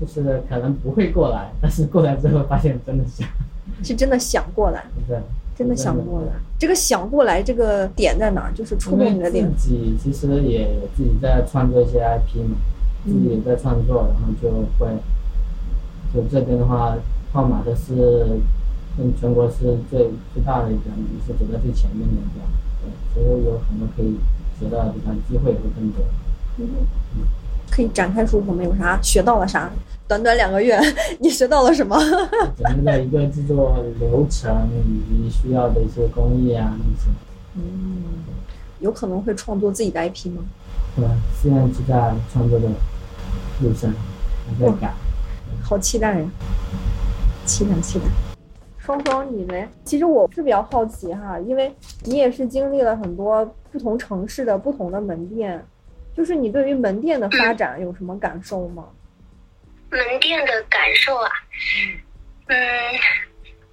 [0.00, 1.52] 就是可能不会过来。
[1.60, 3.28] 但是过来之后发现真的想，
[3.84, 4.84] 是真的想过来。
[5.06, 5.20] 对，
[5.56, 6.28] 真的想不过来。
[6.58, 8.52] 这个想不过来这个点在哪儿？
[8.54, 9.50] 就是触动你的点。
[9.56, 12.56] 自己其实也自己在创作一些 IP 嘛，
[13.04, 14.88] 自己也在创作，然后就会，
[16.14, 16.96] 就这边的话，
[17.32, 18.40] 号码的是，
[18.96, 22.44] 跟全国是最最大的一家，也是走在最前面的一家，
[22.82, 24.16] 对，所以有很多可以
[24.58, 26.04] 学到的地方，机会也会更多。
[26.58, 26.68] 嗯，
[27.70, 28.62] 可以展开说说吗？
[28.62, 29.70] 有啥学到了啥？
[30.08, 30.78] 短短两个月，
[31.20, 31.96] 你学到了什么？
[32.58, 37.08] 整个的一个制作流程以及需要的一些工艺啊那些。
[37.54, 38.02] 嗯，
[38.80, 40.42] 有可能会创作自己的 IP 吗？
[40.96, 41.04] 对，
[41.40, 42.66] 现在就在创作的
[43.62, 43.90] 路上，
[44.48, 44.92] 还在改。
[45.62, 46.26] 好期待呀！
[47.46, 48.04] 期待期待。
[48.78, 49.54] 双双，你呢？
[49.84, 51.72] 其实我是比较好奇哈，因为
[52.04, 55.64] 你也是经历了很多不同城市的不同的门店，
[56.16, 58.84] 就是你对于门店的发展有什么感受吗？
[59.92, 61.30] 门店的感受啊，
[62.48, 62.98] 嗯，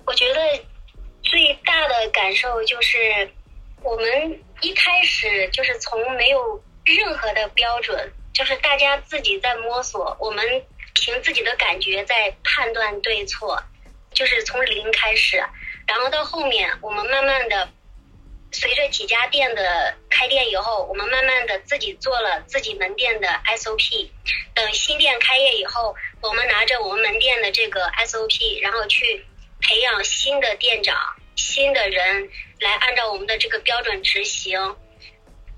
[0.05, 0.65] 我觉得
[1.23, 3.31] 最大的感受就是，
[3.81, 10.45] 我们一开始就是从没有任何的标准，就是大家自己在摸索，我们
[10.93, 13.63] 凭自己的感觉在判断对错，
[14.13, 15.37] 就是从零开始，
[15.87, 17.69] 然后到后面我们慢慢的。
[18.51, 24.09] 随着几家店的开店以后，我们慢慢的自己做了自己门店的 SOP。
[24.55, 29.25] 等新店开业以后，我们拿着我们门店的这个 SOP，然后去
[29.61, 30.97] 培养新的店长、
[31.35, 32.29] 新的人
[32.59, 34.75] 来按照我们的这个标准执行。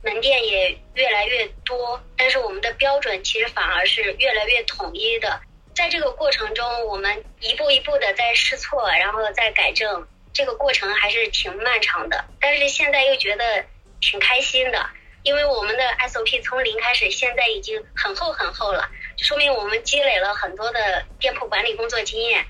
[0.03, 5.41] 门店也越来越多，但是我们的标准其实反而是越来越统一的。
[5.75, 10.07] 在这个过程中，我们一步一步的在试错，然后再改正。
[10.33, 13.65] 这个过程还是挺漫长的，但是现在又觉得
[13.99, 14.89] 挺开心的，
[15.23, 18.89] 因为我们的 SOP 从零开始，现在已经很厚很厚了，
[19.21, 22.43] 说明我们积累了很多的店铺管理工作经验。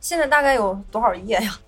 [0.00, 1.58] 现在大概有多少页呀？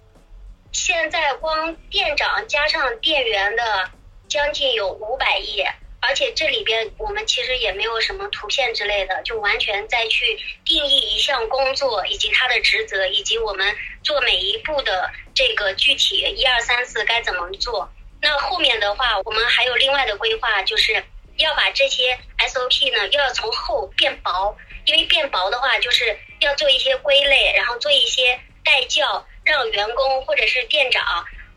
[0.73, 3.91] 现在光店长加上店员的，
[4.27, 5.71] 将近有五百页。
[6.01, 17.91] 而且这里边我们其实也没有什么图片之类的，就完全再去定义一项工作以及他的职责，以及我们做每一步的这个具体一二三四该怎么做。
[18.23, 21.03] 那后面的话，我们还有另外的规划，就是
[21.39, 31.03] 要把这些 SOP 呢，又要从厚变薄，因为变薄的话，就是要做一些归类，然后做一些带教，让员工或者是店长。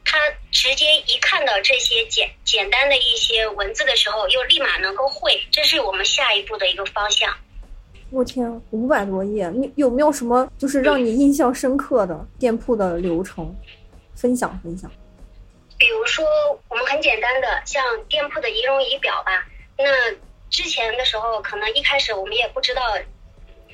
[0.03, 0.17] 他
[0.51, 7.33] 直接一看到这些简简单的一些文字的时候，又立马能够会，这是我们下一步的一个方向。
[8.09, 13.55] 我天，五百多页，你有没有什么就是让你印象深刻的店铺的流程，
[14.15, 14.91] 分享分享？
[15.77, 16.25] 比如说，
[16.67, 19.47] 我们很简单的像店铺的仪容仪表吧。
[19.83, 20.15] 那
[20.49, 22.81] 之前的时候，可能一开始我们也不知道，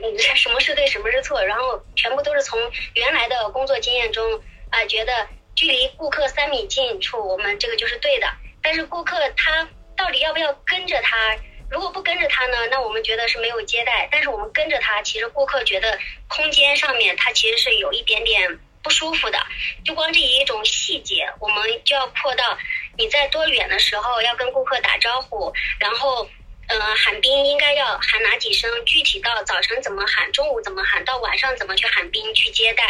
[0.01, 2.59] 嗯，什么是对，什么是错，然后全部都是从
[2.93, 4.41] 原来的工作经验中
[4.71, 5.27] 啊，觉得。
[5.57, 8.27] 距离顾客三米近处，我们这个就是对的。
[8.61, 11.35] 但是顾客他到底要不要跟着他？
[11.67, 12.67] 如果不跟着他呢？
[12.69, 14.07] 那我们觉得是没有接待。
[14.11, 19.39] 但是我们跟着他，其实顾客觉得空间上面他其实是有一点点不舒服的。
[19.83, 22.55] 就光这一种细节，我们就要扩到
[22.97, 26.27] 你在多远的时候要跟顾客打招呼，然后。
[26.69, 28.69] 嗯，喊宾应该要喊哪几声？
[28.83, 32.83] 具体到早晨怎么喊，中午怎么喊，到晚上怎么去喊宾去接待？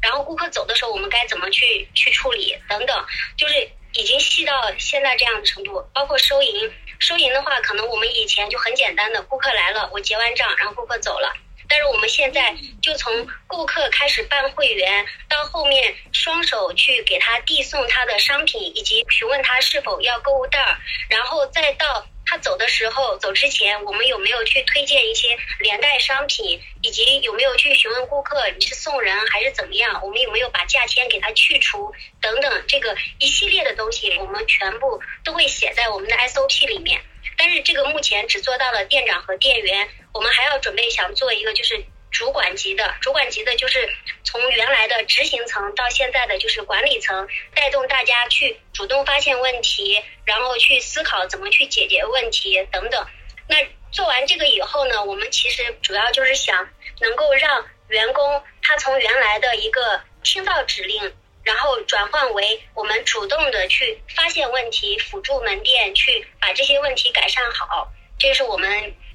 [0.00, 2.56] 然后顾客走的时候，我们该怎么去去处理？
[2.68, 3.04] 等等，
[3.36, 5.84] 就是已经细到现在这样的程度。
[5.92, 11.34] 包括收银，收银的话，可能我们以前就很简单的，顾客来了，我结完账，然后顾客走了。
[11.68, 22.06] 但是我们现在就从顾客开始办会员，到后面双手去给他递送他的商品，以及询问他是否要购物袋儿，然后再到。
[22.26, 30.00] 他走的时候，走之前，我们有没有去推荐一些连带商品，以及有没有去询问顾客你是送人还是怎么样？
[30.02, 37.02] 我们有没有把价签给他去除等等，这个一系列的东西，我们全部都会写在我们的 SOP 里面。
[37.36, 41.84] 但是这个目前只做到了店长和店员，我们还要准备想做一个就是。
[42.14, 43.92] 主管级的，主管级的就是
[44.22, 53.04] 从原来的执行层到现在的就是管理层，带动大家去主动发现问题，然后去思考怎么去解决问题等等。
[53.48, 53.56] 那
[53.90, 56.68] 做完这个以后呢，我们其实主要就是想
[57.00, 61.12] 能够让员工他从原来的一个听到指令，
[61.44, 67.86] 然后转换为我们主动的去发现问题，辅助门店去把这些问题改善好。
[68.18, 68.68] 这是我们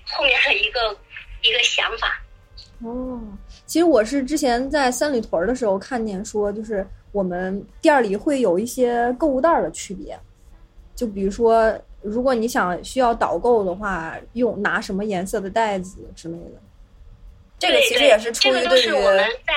[0.06, 0.96] 后面的一个
[1.42, 2.22] 一个想法。
[2.84, 3.20] 哦，
[3.66, 10.18] 其实我是之前在三里屯的时候看见说，就是我们店里会有一些购物袋的区别，
[10.96, 16.62] 就比如说，如果你想需要导购的话，用拿什么颜色的袋子之类的。
[17.58, 19.54] 这个其实也是出于对于我们在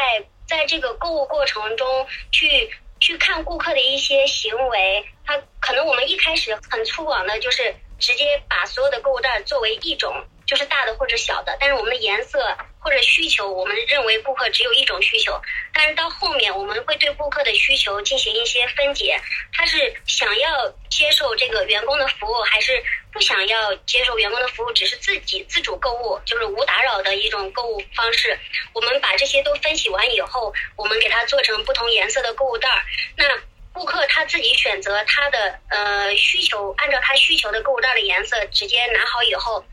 [0.52, 10.14] 在这个购物过程中去去看顾客的一些行为，他可能我们一开始很粗犷的，就是直接把所有的购物袋作为一种。
[10.52, 15.40] 就是大的或者小的，但是我们的颜色或者需求，我们认为顾客只有一种需求。
[15.72, 19.18] 但是到后面，我们会对顾客的需求进行一些分解，
[19.54, 28.38] 他是想要接受这个员工的服务，还是不想要接受员工的服务，只是自己自主购物，就是无打扰的一种购物方式。
[28.74, 32.84] 我们把这些都分析完以后，我们给他做成不同颜色的购物袋儿。
[33.16, 33.24] 那
[33.72, 39.64] 顾客他自己选择他的呃需求，按照他需求的购物袋的颜色直接拿好以后。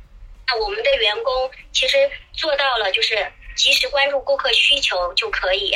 [0.51, 3.15] 那我们的员工其实做到了，就是
[3.55, 5.71] 及时关注顾客需求就可以。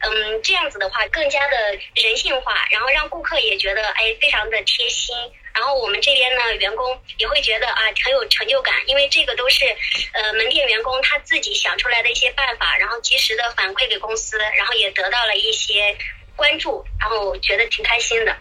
[0.00, 1.56] 嗯，这样子的话更加的
[1.94, 5.16] 人性化，然后让顾客也觉得哎非常的贴心。
[5.54, 9.64] 然后我们这边呢，员工也会觉得啊很有成就感，因为这个都是
[10.12, 15.96] 呃门店员工他自己想出来的一些办法，然后及时的反馈给公司，然后也得到了一些
[16.36, 18.36] 关注，然后觉得挺开心的。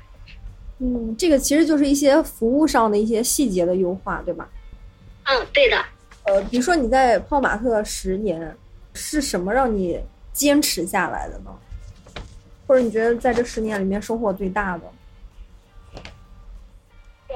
[0.80, 4.48] 嗯，这个其实就是一些服务上的一些细节的优化，对吧？
[5.28, 5.86] 嗯，对的。
[6.24, 8.58] 呃，比如说你在泡玛特十年，
[8.94, 10.00] 是什么让你
[10.34, 11.58] 坚持下来的呢？
[12.66, 14.84] 或者你觉得在这十年里面收获最大的？
[17.30, 17.36] 我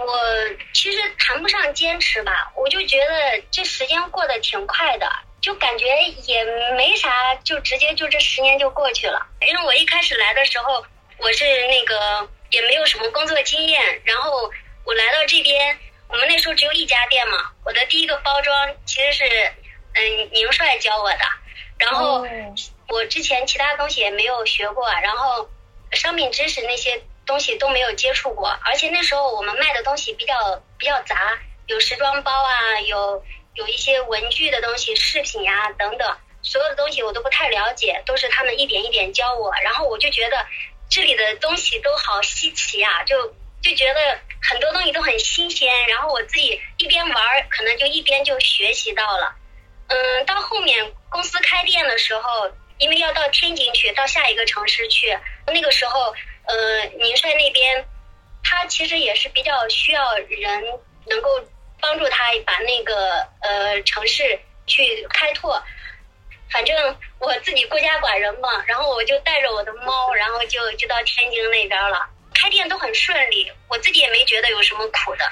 [0.73, 5.85] 其实谈不上坚持吧，我就觉得这时间过得挺快的，就感觉
[6.25, 6.43] 也
[6.75, 7.09] 没啥，
[7.43, 9.25] 就直接就这十年就过去了。
[9.47, 10.83] 因为我一开始来的时候，
[11.17, 14.49] 我是那个也没有什么工作经验，然后
[14.85, 15.77] 我来到这边。
[16.11, 19.23] 我们那时候只有一家店嘛，我的第一个包装其实是
[19.93, 21.19] 嗯宁帅教我的，
[21.79, 22.27] 然后
[22.89, 25.49] 我之前其他东西也没有学过，然后
[25.93, 40.45] 商品知识那些东西都没有接触过，而且那时候我们卖的东西比较比较杂，有时装包啊，有有一些文具的东西、饰品呀等等，所有的东西我都不太了解，都是他们一点一点教我，然后我就觉得
[40.89, 43.33] 这里的东西都好稀奇啊，就
[43.63, 44.19] 就觉得。
[44.41, 49.35] 很多东西都很新鲜，然后我自己一边玩儿，可能就一边就学习到了。
[49.87, 55.17] 嗯，到后面公司开店的时候，因为要到天津去，到下一个城市去，
[55.47, 56.13] 那个时候，
[56.47, 57.85] 呃，宁帅那边，
[58.43, 60.63] 他其实也是比较需要人
[61.05, 61.29] 能够
[61.79, 65.61] 帮助他把那个呃城市去开拓。
[66.49, 72.09] 反正我自己孤家寡人嘛，然后我就带着我的猫，然后就就到天津那边了。
[72.41, 75.31] 开店都很顺利，我自己也没觉得有什么苦的，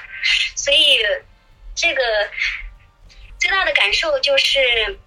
[0.54, 1.04] 所以
[1.74, 2.02] 这个
[3.40, 5.00] 最大的感受就是，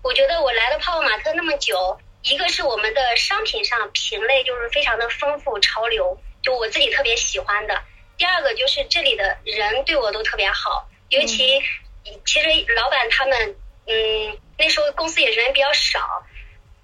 [0.00, 7.74] 我觉得我来了泡泡玛特那么久，一个是我们的商品上品类就是非常的丰富潮流，就我自己特别喜欢的；
[8.16, 11.60] 第二个就是这里的人对我都特别好，尤其
[12.24, 13.56] 其实老板他们，
[13.88, 16.24] 嗯，那时候公司也人比较少，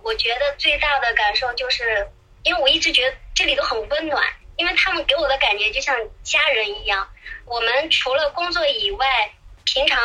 [0.03, 2.09] 我觉得最大的感受就是，
[2.43, 4.25] 因为我一直觉得这里都很温暖。
[4.61, 7.09] 因为他们给我的感觉就像家人一样。
[7.47, 9.33] 我们除了工作以外，
[9.65, 9.99] 平常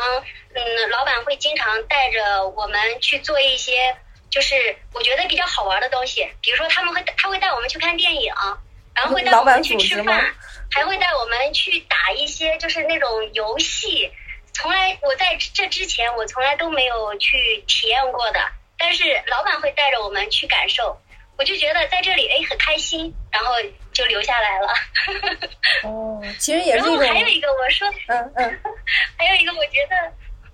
[0.54, 3.98] 嗯，老板会经常带着我们去做一些，
[4.30, 6.26] 就是我觉得比较好玩的东西。
[6.42, 8.34] 比如说，他们会他会带我们去看电影，
[8.94, 10.34] 然后会带我们去吃饭，
[10.72, 14.10] 还会带我们去打一些就是那种游戏。
[14.54, 18.40] 从来我在这之前我从来都没有去体验过的，
[18.78, 20.98] 但是老板会带着我们去感受。
[21.38, 23.54] 我就觉得在这里哎很开心，然后
[23.92, 24.74] 就留下来了。
[25.84, 26.80] 哦，其实也是。
[26.80, 28.60] 然后还有一个我说，嗯嗯，
[29.18, 30.14] 还有一个我觉得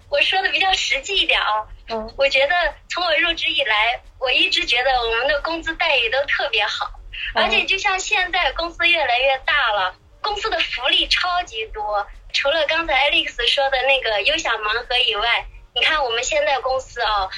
[0.10, 1.68] 我说的比较实际一点啊。
[1.90, 2.14] 嗯。
[2.18, 6.90] 我觉得从我入职以来，我一直觉得我们的工资待遇都特别好，
[7.36, 12.08] 而且就像现在公司越来越大了，公司的福利超级多。
[12.34, 17.30] 除了刚才 Alex 说的那个优享盲盒以外，你看我们现在公司啊，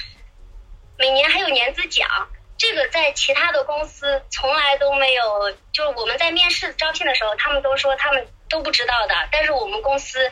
[0.96, 2.08] 每年还有年资奖。
[2.56, 9.14] 这个在其他的公司从来都没有，就是我们在面试招聘的时候，他们都说他们都不知道的。
[9.32, 10.30] 但是我们公司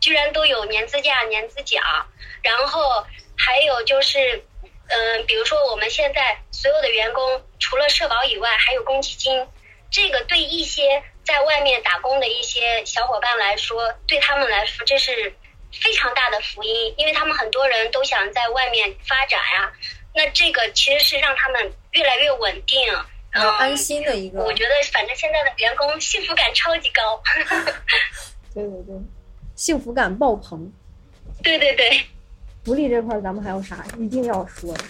[0.00, 1.82] 居然都有年资假、年资奖，
[2.42, 3.04] 然后
[3.38, 4.44] 还有就是，
[4.88, 9.48] 嗯，比如说我们现在所有的员工除了社保以外，还有公积金。
[9.90, 15.34] 这个对一些在外面打工的一些小伙伴来说，对他们来说这是
[15.70, 19.72] 非常大的福音，因为他们很多人都想在外面发展呀。
[20.14, 22.78] 那这个其实是让他们越来越稳定，
[23.30, 24.42] 然后安心的一个。
[24.42, 27.22] 我觉得反正现在的员工幸福感超级高。
[28.54, 28.94] 对对对，
[29.54, 30.70] 幸福感爆棚。
[31.42, 32.00] 对对对。
[32.64, 34.84] 福利这块咱们还有啥一定要说的，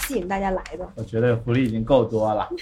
[0.00, 0.90] 吸引大家来的？
[0.96, 2.48] 我觉得福利已经够多了。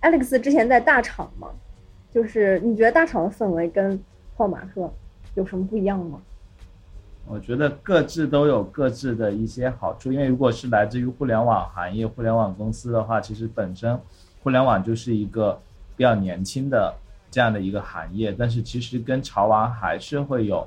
[0.00, 1.50] Alex 之前在大厂嘛，
[2.14, 4.00] 就是你觉得大厂的氛围跟
[4.36, 4.88] 泡玛特
[5.34, 6.22] 有什么不一样吗？
[7.28, 13.98] 我觉得各自都有各自的一些好处，因为如果是来自于互联网行业、互联网公司的话，其实本身
[14.42, 15.60] 互联网就是一个
[15.96, 16.94] 比较年轻的
[17.28, 20.64] 这样的一个行业，但是其实跟潮玩还是会有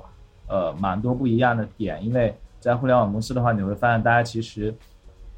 [0.48, 4.74] 呃蛮多不一样的点，因为在互联网公司的话，你会发现大家其实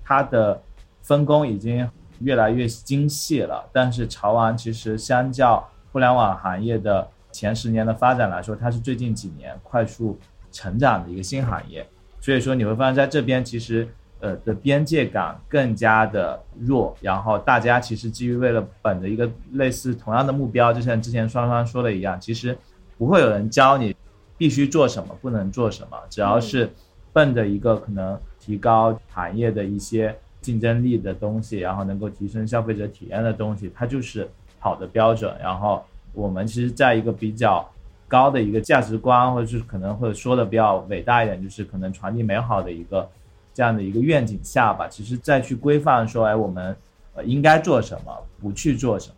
[0.03, 0.61] 它的
[1.03, 10.19] 分工已经越来越精细了，但是潮玩其实相较互联网行业的前十年的发展来说，它是最近几年快速。
[10.53, 11.85] 成长的一个新行业，
[12.21, 13.89] 所以说你会发现在这边其实
[14.21, 22.57] 呃的边界感更加的弱，然后大家其实基于为了本着一个类似同样的目标，就像之前双双说的一样，其实
[22.97, 23.97] 不会有人教你
[24.37, 26.71] 必须做什么，不能做什么，只要是
[27.13, 34.29] 奔着一个可能提高行业的一些竞争力的东西，然后能够提升消费者体验的东西，它就是
[34.59, 35.35] 好的标准。
[35.41, 37.67] 然后我们其实在一个比较。
[38.13, 43.09] 高的一个价值观，或者是可能会说的比较伟大一点，就是可能传递美好的一个
[43.55, 44.87] 这样的一个愿景下吧。
[44.87, 46.77] 其实再去规范说，哎，我们
[47.15, 49.15] 呃应该做什么，不去做什么。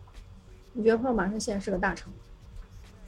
[0.71, 2.09] 你觉得泡马上现在是个大厂？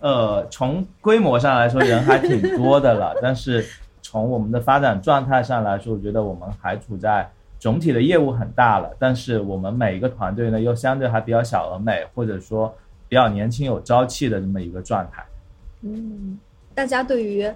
[0.02, 3.16] 呃，从规模上来说，人还挺多的了。
[3.24, 3.66] 但是
[4.02, 7.30] 从我们的发展状态上来说，我觉得我们还处在
[7.60, 12.76] 总体的业务很大了，但是我们每一个团队呢，又相对还比较小而美，或者说
[13.08, 15.26] 比较年轻有朝气的这么一个状态。
[15.96, 16.40] 嗯，
[16.74, 17.50] 大家对于，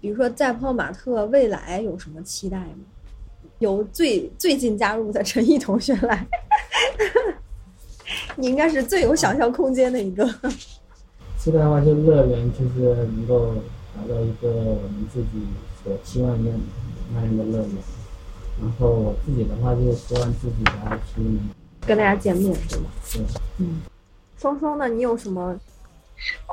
[0.00, 2.84] 比如说在泡玛特未来有什么期待吗？
[3.58, 6.26] 由最最近加入的陈毅同学来，
[8.36, 10.24] 你应该是最有想象空间的一个。
[11.38, 13.54] 期待的话，就乐园就是能够
[13.94, 15.46] 达到一个我们自己
[15.84, 16.50] 所期望的
[17.14, 17.70] 那样的乐园。
[18.62, 21.38] 然后我自己的话，就希望自己的 IP
[21.86, 22.90] 跟大家见面，对吗？
[23.12, 23.22] 对。
[23.58, 23.80] 嗯，
[24.38, 24.88] 双双呢？
[24.88, 25.58] 你有什么？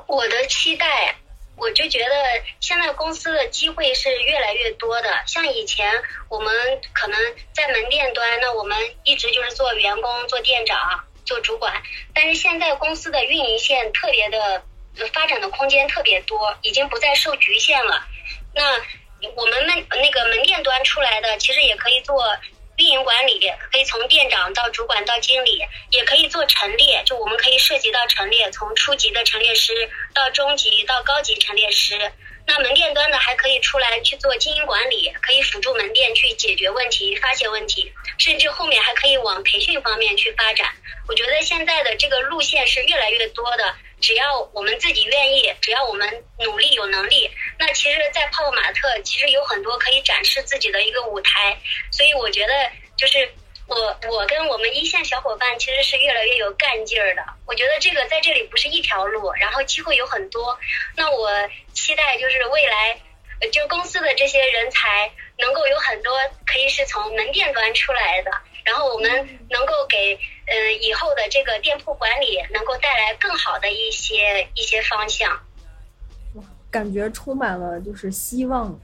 [0.07, 1.15] 我的期待，
[1.55, 2.15] 我就觉得
[2.59, 5.09] 现在公司的机会是越来越多的。
[5.26, 5.91] 像以前
[6.30, 7.20] 我们可能
[7.53, 11.82] 在门店端，那我们一直就是做员工、做店长、做主管。
[12.13, 14.63] 但是现在公司的运营线特别的
[15.13, 18.05] 发展的空间特别多，已经不再受局限了。
[18.53, 18.63] 那
[19.36, 22.24] 我们门那个门店端出来的，其实也可以做。
[22.78, 23.39] 运营管理
[23.71, 32.11] 可以从店长到主管到经理，也可以做陈列，就我们可以涉及到陈列，从初级的陈列师到中级到高级陈列师。
[32.45, 40.69] 那门店端的还可以出来去做经营管理，可以辅助门店去解决问题、发现问题，甚至后面还可以往培训方面去发展。
[41.07, 43.75] 我觉得现在的这个路线是越来越多的。
[44.00, 51.58] 只要我们自己愿意，只要我们努力有能力，那其实，在泡泡玛特其实有很多可以展示自己的一个舞台。
[51.91, 52.54] 所以我觉得，
[52.95, 53.30] 就是
[53.68, 57.24] 我我跟我们一线小伙伴其实是越来越有干劲儿的。
[57.45, 60.58] 我觉得这个在这里不是一条路，然后机会有很多。
[60.95, 61.30] 那我
[61.74, 63.02] 期待就是未来，
[63.52, 68.32] 就公司的这些人才能够有很多可以是从门店端出来的。
[68.68, 70.13] 然后我们能够给
[70.45, 75.32] 呃以后的这个店铺管理能够带来更好的一些一些方向。
[76.70, 78.78] 感觉充满了就是希望。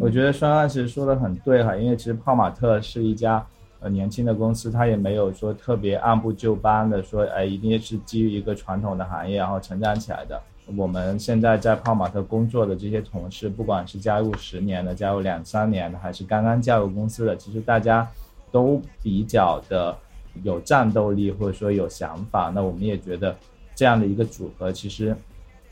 [0.00, 3.46] 我觉得双双其实说的很对哈，因为其实泡玛特是一家
[3.80, 10.42] 呃年轻的公司，它也没有说特别按部就班的说，哎，一定是基于一个传统的行业然后成长起来的。
[10.78, 18.10] 我们现在在泡玛特工作的这些同事，不管是加入十年的、加入两三年的，还是刚刚加入公司的，其实大家。
[18.52, 19.96] 都比较的
[20.44, 23.36] 有战斗力，或者说有想法，那我们也觉得
[23.74, 25.16] 这样的一个组合，其实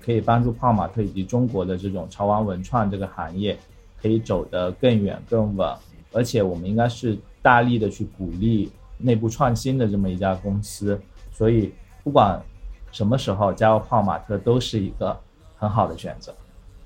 [0.01, 3.57] 可以帮助泡玛特以及中国的这种潮玩文创这个行业，
[4.01, 5.73] 可以走得更远更稳。
[6.13, 11.01] 而且我们应该是大力的去鼓励内部创新的这么一家公司，
[11.31, 11.73] 所以
[12.03, 12.43] 不管
[12.91, 15.17] 什么时候加入泡玛特，都是一个
[15.57, 16.35] 很好的选择。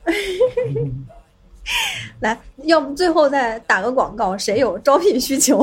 [2.20, 5.60] 来，要不最后再打个广告，谁有招聘需求，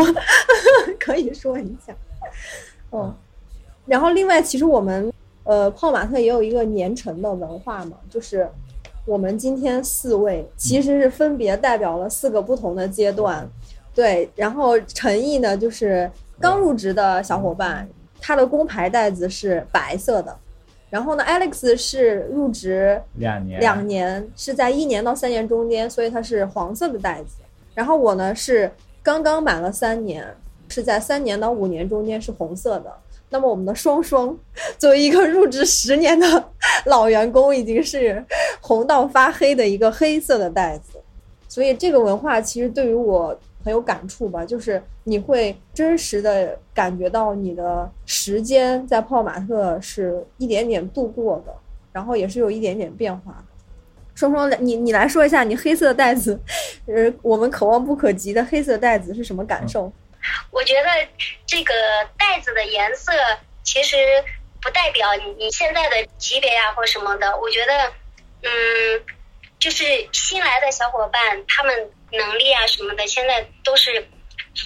[1.00, 1.94] 可以说一下。
[2.90, 3.14] 哦，
[3.86, 5.12] 然后另外，其实我们
[5.44, 8.48] 呃泡玛特也有一个年成的文化嘛，就是
[9.06, 13.48] 我们今天四位其实是分别代表了四个不同的阶段。
[13.94, 17.88] 对，然后陈毅呢，就是刚入职的小伙伴，
[18.20, 20.38] 他的工牌袋子是白色的。
[20.92, 27.38] 然后呢，Alex 是入职两年，两年是在一年到三年中间，所以它是黄色的袋子。
[27.74, 28.70] 然后我呢是
[29.02, 30.28] 刚刚满了三年，
[30.68, 32.94] 是在三年到五年中间是红色的。
[33.30, 34.38] 那么我们的双双
[34.78, 36.50] 作为一个入职十年的
[36.86, 38.24] 老员工，已经是
[38.60, 41.00] 红到发黑的一个黑色的袋子。
[41.48, 43.36] 所以这个文化其实对于我。
[43.64, 51.54] 很有感触吧，就是你会真实的感觉到你的时间在泡玛特是一点点度过的，
[51.92, 53.44] 然后也是有一点点变化。
[54.14, 56.40] 双双，你你来说一下你黑色袋子，
[56.86, 59.92] 呃，我们可望不可及的黑色袋子是什么感受？
[60.52, 60.90] 我觉得
[61.48, 61.74] 这个
[62.18, 63.12] 袋子的颜色
[63.64, 63.98] 其实
[64.62, 67.36] 不代表你你现在的级别呀或什么的。
[67.40, 67.74] 我觉得，
[68.44, 69.02] 嗯，
[69.58, 74.10] 就是新来的小伙伴，他们能力啊什么的，现在都是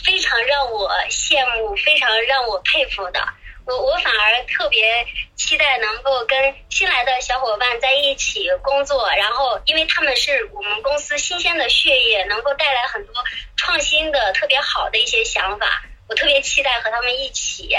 [0.03, 3.21] 非常让我羡慕、非常让我佩服的。
[3.65, 13.15] 我我反而特别期待能够跟新来的小伙伴在一起工作，然后因为他们是我们公司新鲜的血液，能够带来很多
[13.55, 15.83] 创新的、特别好的一些想法。
[16.07, 17.75] 我特别期待和他们一起。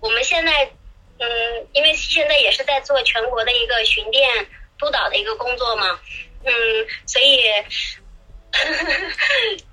[0.00, 0.70] 我们现在，
[1.18, 4.46] 嗯，因为现在也是在做全国的一个巡店
[4.78, 5.98] 督导的一个工作嘛，
[6.44, 6.52] 嗯，
[7.06, 7.42] 所以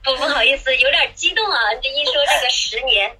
[0.04, 1.60] 不 不好意思，有点激动啊！
[1.82, 3.18] 这一说这个十年，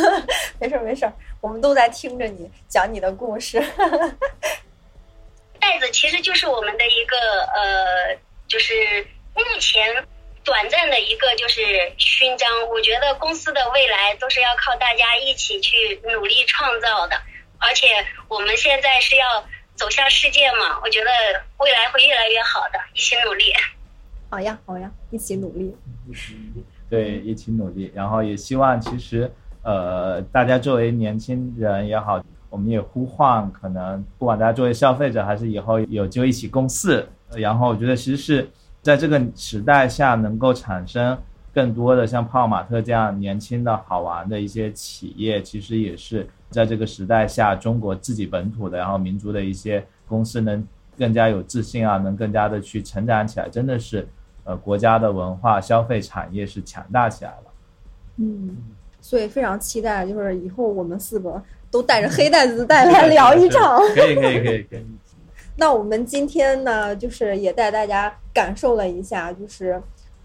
[0.60, 1.10] 没事没事。
[1.40, 3.58] 我们都在听着你讲你的故事。
[5.60, 7.16] 袋子其实就是我们的一个
[7.54, 10.06] 呃，就是目前
[10.44, 12.68] 短暂的一个就是勋章。
[12.68, 17.20] 我觉得公司的未来都是要靠大家一起去努力创造的，
[17.58, 17.86] 而且
[18.28, 19.44] 我们现在是要
[19.74, 21.10] 走向世界嘛，我觉得
[21.58, 23.54] 未来会越来越好的，一起努力。
[24.30, 25.74] 好呀，好呀，一起努力。
[26.88, 29.30] 对，一起努力，然后也希望其实。
[29.62, 38.48] 呃，大家作为年轻人也好，我们也呼唤，可能不管大家作为消费者，还是以后有机会一起共事，然后我觉得其实是
[38.80, 41.18] 在这个时代下，能够产生
[41.52, 50.66] 更多的像泡玛特这样年轻的好玩的一些企业，其实也是在这个时代下，中国自己本土的，然后民族的一些公司能
[50.96, 54.08] 更加有自信啊，能更加的去成长起来，真的是，
[54.48, 57.44] 呃，国家的文化消费产业是强大起来了。
[58.16, 58.56] 嗯。
[59.00, 61.40] 所以非常期待，就是以后我们四个
[61.70, 63.78] 都带着黑袋子 带来聊一场。
[63.94, 64.86] 可以可以可以 可以。
[65.56, 69.80] 那我们今天呢，就是也带大家感受了一下，就是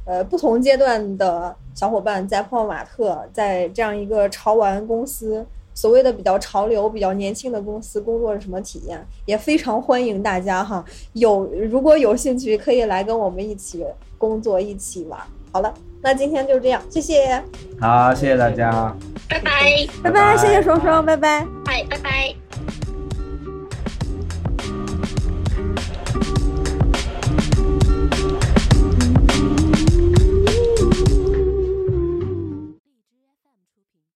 [0.06, 9.06] 呃不同阶段的小伙伴在泡泡玛特，在这样一个潮玩公司，所谓的比较潮流、比较年轻的公司工作是什么体验？
[9.26, 13.86] 也非常欢迎大家哈，有如果有兴趣，可以来跟我们一起
[14.28, 15.20] 工作，一起玩。
[15.52, 15.74] 好了。
[16.06, 17.42] 那今天就这样，谢谢。
[17.80, 18.94] 好，谢谢大家。
[19.30, 21.46] 拜拜，拜拜，谢谢双双，拜拜。
[21.66, 22.93] 拜拜拜。